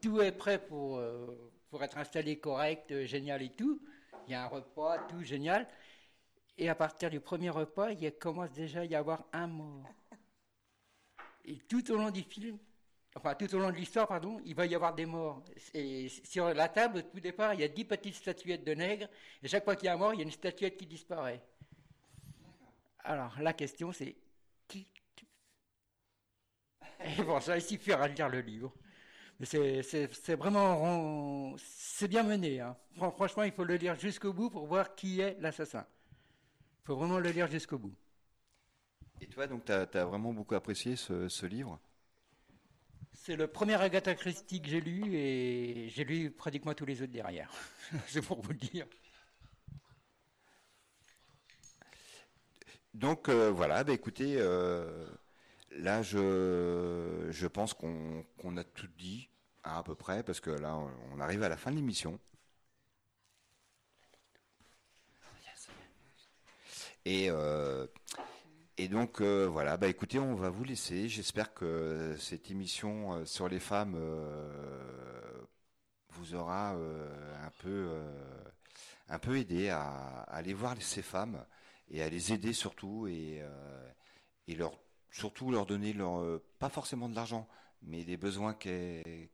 Tout 0.02 0.22
est 0.22 0.32
prêt 0.32 0.66
pour, 0.66 0.98
euh, 0.98 1.52
pour 1.70 1.84
être 1.84 1.98
installé 1.98 2.40
correct, 2.40 3.06
génial 3.06 3.42
et 3.42 3.50
tout. 3.50 3.82
Il 4.28 4.32
y 4.32 4.36
a 4.36 4.44
un 4.44 4.48
repas, 4.48 5.00
tout 5.10 5.22
génial. 5.22 5.68
Et 6.58 6.70
à 6.70 6.76
partir 6.76 7.10
du 7.10 7.20
premier 7.20 7.50
repas, 7.50 7.92
il 7.92 8.12
commence 8.14 8.52
déjà 8.52 8.82
à 8.82 8.86
y 8.86 8.96
avoir 8.96 9.26
un 9.34 9.48
mort. 9.48 9.84
Et 11.44 11.58
tout 11.58 11.92
au 11.92 11.98
long 11.98 12.12
du 12.12 12.24
film, 12.24 12.58
enfin 13.16 13.36
tout 13.36 13.54
au 13.56 13.60
long 13.60 13.72
de 13.72 13.76
l'histoire, 13.76 14.08
pardon, 14.08 14.40
il 14.46 14.56
va 14.56 14.66
y 14.66 14.76
avoir 14.76 14.94
des 14.96 15.06
morts. 15.06 15.44
Et 15.74 16.10
sur 16.10 16.54
la 16.54 16.70
table, 16.70 17.04
tout 17.12 17.20
départ, 17.20 17.54
il 17.54 17.62
y 17.62 17.64
a 17.64 17.68
dix 17.68 17.86
petites 17.86 18.16
statuettes 18.16 18.64
de 18.66 18.74
nègres. 18.74 19.08
Et 19.44 19.48
chaque 19.48 19.64
fois 19.64 19.76
qu'il 19.76 19.86
y 19.86 19.90
a 19.90 19.94
un 19.94 19.98
mort, 19.98 20.14
il 20.14 20.18
y 20.18 20.22
a 20.22 20.26
une 20.26 20.32
statuette 20.32 20.78
qui 20.78 20.86
disparaît. 20.86 21.42
Alors, 23.04 23.34
la 23.40 23.54
question, 23.54 23.92
c'est 23.92 24.16
qui 24.68 24.88
Et 27.00 27.24
bon, 27.24 27.40
ça, 27.40 27.58
il 27.58 27.62
suffira 27.62 28.08
de 28.10 28.14
lire 28.16 28.30
le 28.30 28.42
livre. 28.42 28.74
C'est- 29.44 30.36
vraiment. 30.36 31.56
C'est 31.58 32.08
bien 32.08 32.24
mené. 32.24 32.60
hein. 32.60 32.76
Fran- 32.96 33.12
Franchement, 33.12 33.44
il 33.44 33.52
faut 33.54 33.64
le 33.64 33.76
lire 33.76 33.98
jusqu'au 34.00 34.34
bout 34.34 34.50
pour 34.50 34.68
voir 34.68 34.96
qui 34.96 35.22
est 35.22 35.38
l'assassin. 35.40 35.86
Il 36.84 36.88
faut 36.88 36.96
vraiment 36.98 37.20
le 37.20 37.30
lire 37.32 37.48
jusqu'au 37.48 37.78
bout. 37.78 37.96
Et 39.22 39.28
toi, 39.28 39.48
donc, 39.48 39.66
tu 39.66 39.72
as, 39.72 40.06
vraiment 40.06 40.34
beaucoup 40.34 40.56
apprécié 40.56 40.96
ce, 40.96 41.28
ce 41.30 41.46
livre? 41.46 41.80
C'est 43.22 43.36
le 43.36 43.48
premier 43.48 43.76
Agatha 43.76 44.16
Christie 44.16 44.62
que 44.62 44.70
j'ai 44.70 44.80
lu 44.80 45.14
et 45.14 45.90
j'ai 45.90 46.04
lu 46.04 46.32
pratiquement 46.32 46.74
tous 46.74 46.86
les 46.86 47.02
autres 47.02 47.12
derrière. 47.12 47.52
c'est 48.08 48.22
pour 48.22 48.42
vous 48.42 48.52
le 48.52 48.58
dire. 48.58 48.88
Donc 52.94 53.30
euh, 53.30 53.52
voilà, 53.52 53.84
bah, 53.84 53.94
écoutez, 53.94 54.36
euh, 54.38 55.06
là 55.72 56.02
je, 56.02 57.48
pense 57.48 57.74
qu'on 57.74 58.58
a 58.58 58.64
tout 58.64 58.88
dit 58.98 59.30
hein, 59.64 59.78
à 59.78 59.84
peu 59.84 59.96
près, 59.96 60.24
parce 60.24 60.40
que 60.40 60.50
là 60.50 60.76
on, 60.76 60.90
on 61.14 61.20
arrive 61.20 61.44
à 61.44 61.50
la 61.50 61.58
fin 61.58 61.72
de 61.72 61.76
l'émission. 61.76 62.20
Et, 67.06 67.30
euh, 67.30 67.86
et 68.80 68.88
donc 68.88 69.20
euh, 69.20 69.46
voilà, 69.46 69.76
bah 69.76 69.90
écoutez, 69.90 70.20
on 70.20 70.36
va 70.36 70.50
vous 70.50 70.64
laisser. 70.64 71.10
J'espère 71.10 71.54
que 71.54 72.16
cette 72.18 72.50
émission 72.50 73.14
euh, 73.14 73.26
sur 73.26 73.50
les 73.50 73.60
femmes 73.60 73.96
euh, 73.98 75.42
vous 76.12 76.34
aura 76.34 76.76
euh, 76.76 77.46
un 77.46 77.52
peu 77.60 77.90
euh, 77.90 78.44
un 79.10 79.20
peu 79.20 79.38
aidé 79.38 79.68
à, 79.68 79.82
à 79.82 80.36
aller 80.38 80.54
voir 80.54 80.76
ces 80.80 81.02
femmes 81.02 81.46
et 81.90 82.02
à 82.02 82.08
les 82.08 82.32
aider 82.32 82.54
surtout 82.54 83.06
et, 83.08 83.44
et 84.48 84.56
leur 84.56 84.80
surtout 85.12 85.52
leur 85.52 85.66
donner 85.66 85.92
leur 85.92 86.40
pas 86.60 86.70
forcément 86.70 87.10
de 87.10 87.16
l'argent, 87.16 87.50
mais 87.82 88.06
des 88.06 88.16
besoins 88.16 88.54
qu'elles 88.54 89.30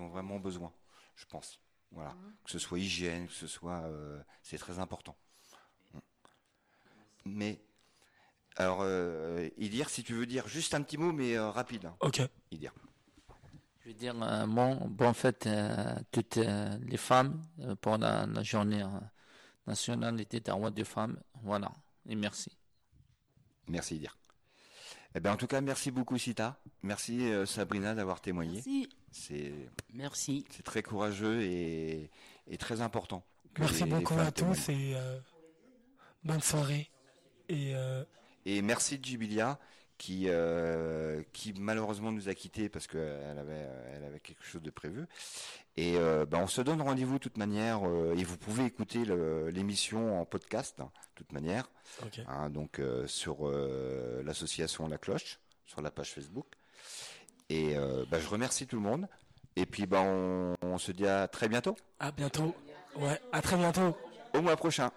ont 0.00 0.08
vraiment 0.08 0.40
besoin, 0.40 0.72
je 1.14 1.26
pense. 1.26 1.60
Voilà, 1.92 2.10
mmh. 2.10 2.32
que 2.44 2.50
ce 2.50 2.58
soit 2.58 2.78
hygiène, 2.78 3.28
que 3.28 3.34
ce 3.34 3.46
soit, 3.46 3.84
c'est 4.42 4.56
très 4.56 4.78
important. 4.78 5.16
Mais 7.26 7.60
alors, 8.58 8.80
euh, 8.82 9.48
Idir, 9.56 9.88
si 9.88 10.02
tu 10.02 10.14
veux 10.14 10.26
dire 10.26 10.48
juste 10.48 10.74
un 10.74 10.82
petit 10.82 10.98
mot, 10.98 11.12
mais 11.12 11.36
euh, 11.36 11.48
rapide. 11.48 11.86
Hein. 11.86 11.96
Ok. 12.00 12.20
Idir. 12.50 12.72
Je 13.80 13.88
veux 13.90 13.94
dire 13.94 14.20
euh, 14.20 14.46
bon, 14.46 14.74
bon 14.88 15.12
fête 15.12 15.46
à 15.46 16.00
toutes 16.10 16.36
les 16.36 16.96
femmes 16.96 17.40
pour 17.80 17.96
la, 17.98 18.26
journée 18.42 18.84
nationale 19.64 20.16
des 20.16 20.40
droits 20.40 20.72
des 20.72 20.84
femmes. 20.84 21.20
Voilà. 21.44 21.70
Et 22.08 22.16
merci. 22.16 22.50
Merci, 23.68 23.96
Idir. 23.96 24.18
Eh 25.14 25.20
bien, 25.20 25.32
en 25.32 25.36
tout 25.36 25.46
cas, 25.46 25.60
merci 25.60 25.92
beaucoup, 25.92 26.18
Sita. 26.18 26.60
Merci, 26.82 27.30
Sabrina, 27.46 27.94
d'avoir 27.94 28.20
témoigné. 28.20 28.54
Merci. 28.54 28.88
C'est, 29.12 29.52
merci. 29.94 30.44
C'est 30.50 30.64
très 30.64 30.82
courageux 30.82 31.42
et, 31.42 32.10
très 32.58 32.80
important. 32.80 33.24
Merci 33.56 33.84
beaucoup 33.84 34.18
à 34.18 34.32
tous 34.32 34.68
et 34.68 34.96
bonne 36.24 36.42
soirée. 36.42 36.90
Et 37.48 37.74
et 38.48 38.62
merci 38.62 38.98
Jibilia 39.02 39.58
qui, 39.98 40.24
euh, 40.28 41.22
qui 41.34 41.52
malheureusement 41.58 42.10
nous 42.12 42.30
a 42.30 42.34
quittés 42.34 42.70
parce 42.70 42.86
qu'elle 42.86 43.38
avait, 43.38 43.68
elle 43.94 44.04
avait 44.04 44.20
quelque 44.20 44.42
chose 44.42 44.62
de 44.62 44.70
prévu. 44.70 45.06
Et 45.76 45.96
euh, 45.96 46.24
ben, 46.24 46.38
on 46.38 46.46
se 46.46 46.62
donne 46.62 46.80
rendez-vous 46.80 47.14
de 47.14 47.22
toute 47.22 47.36
manière. 47.36 47.86
Euh, 47.86 48.16
et 48.16 48.24
vous 48.24 48.38
pouvez 48.38 48.64
écouter 48.64 49.04
l'émission 49.52 50.18
en 50.18 50.24
podcast, 50.24 50.80
hein, 50.80 50.90
de 50.94 51.14
toute 51.16 51.32
manière. 51.32 51.68
Hein, 52.26 52.48
donc 52.48 52.80
sur 53.06 53.50
l'association 54.24 54.88
La 54.88 54.96
Cloche, 54.96 55.40
sur 55.66 55.82
la 55.82 55.90
page 55.90 56.12
Facebook. 56.14 56.46
Et 57.50 57.74
ben, 58.10 58.18
je 58.18 58.28
remercie 58.28 58.66
tout 58.66 58.76
le 58.76 58.82
monde. 58.82 59.08
Et 59.56 59.66
puis 59.66 59.84
ben, 59.84 60.00
on, 60.00 60.54
on 60.62 60.78
se 60.78 60.92
dit 60.92 61.06
à 61.06 61.28
très 61.28 61.50
bientôt. 61.50 61.76
À 62.00 62.12
bientôt. 62.12 62.54
Ouais, 62.96 63.20
à 63.30 63.42
très 63.42 63.56
bientôt. 63.56 63.94
Au 64.32 64.40
mois 64.40 64.56
prochain. 64.56 64.90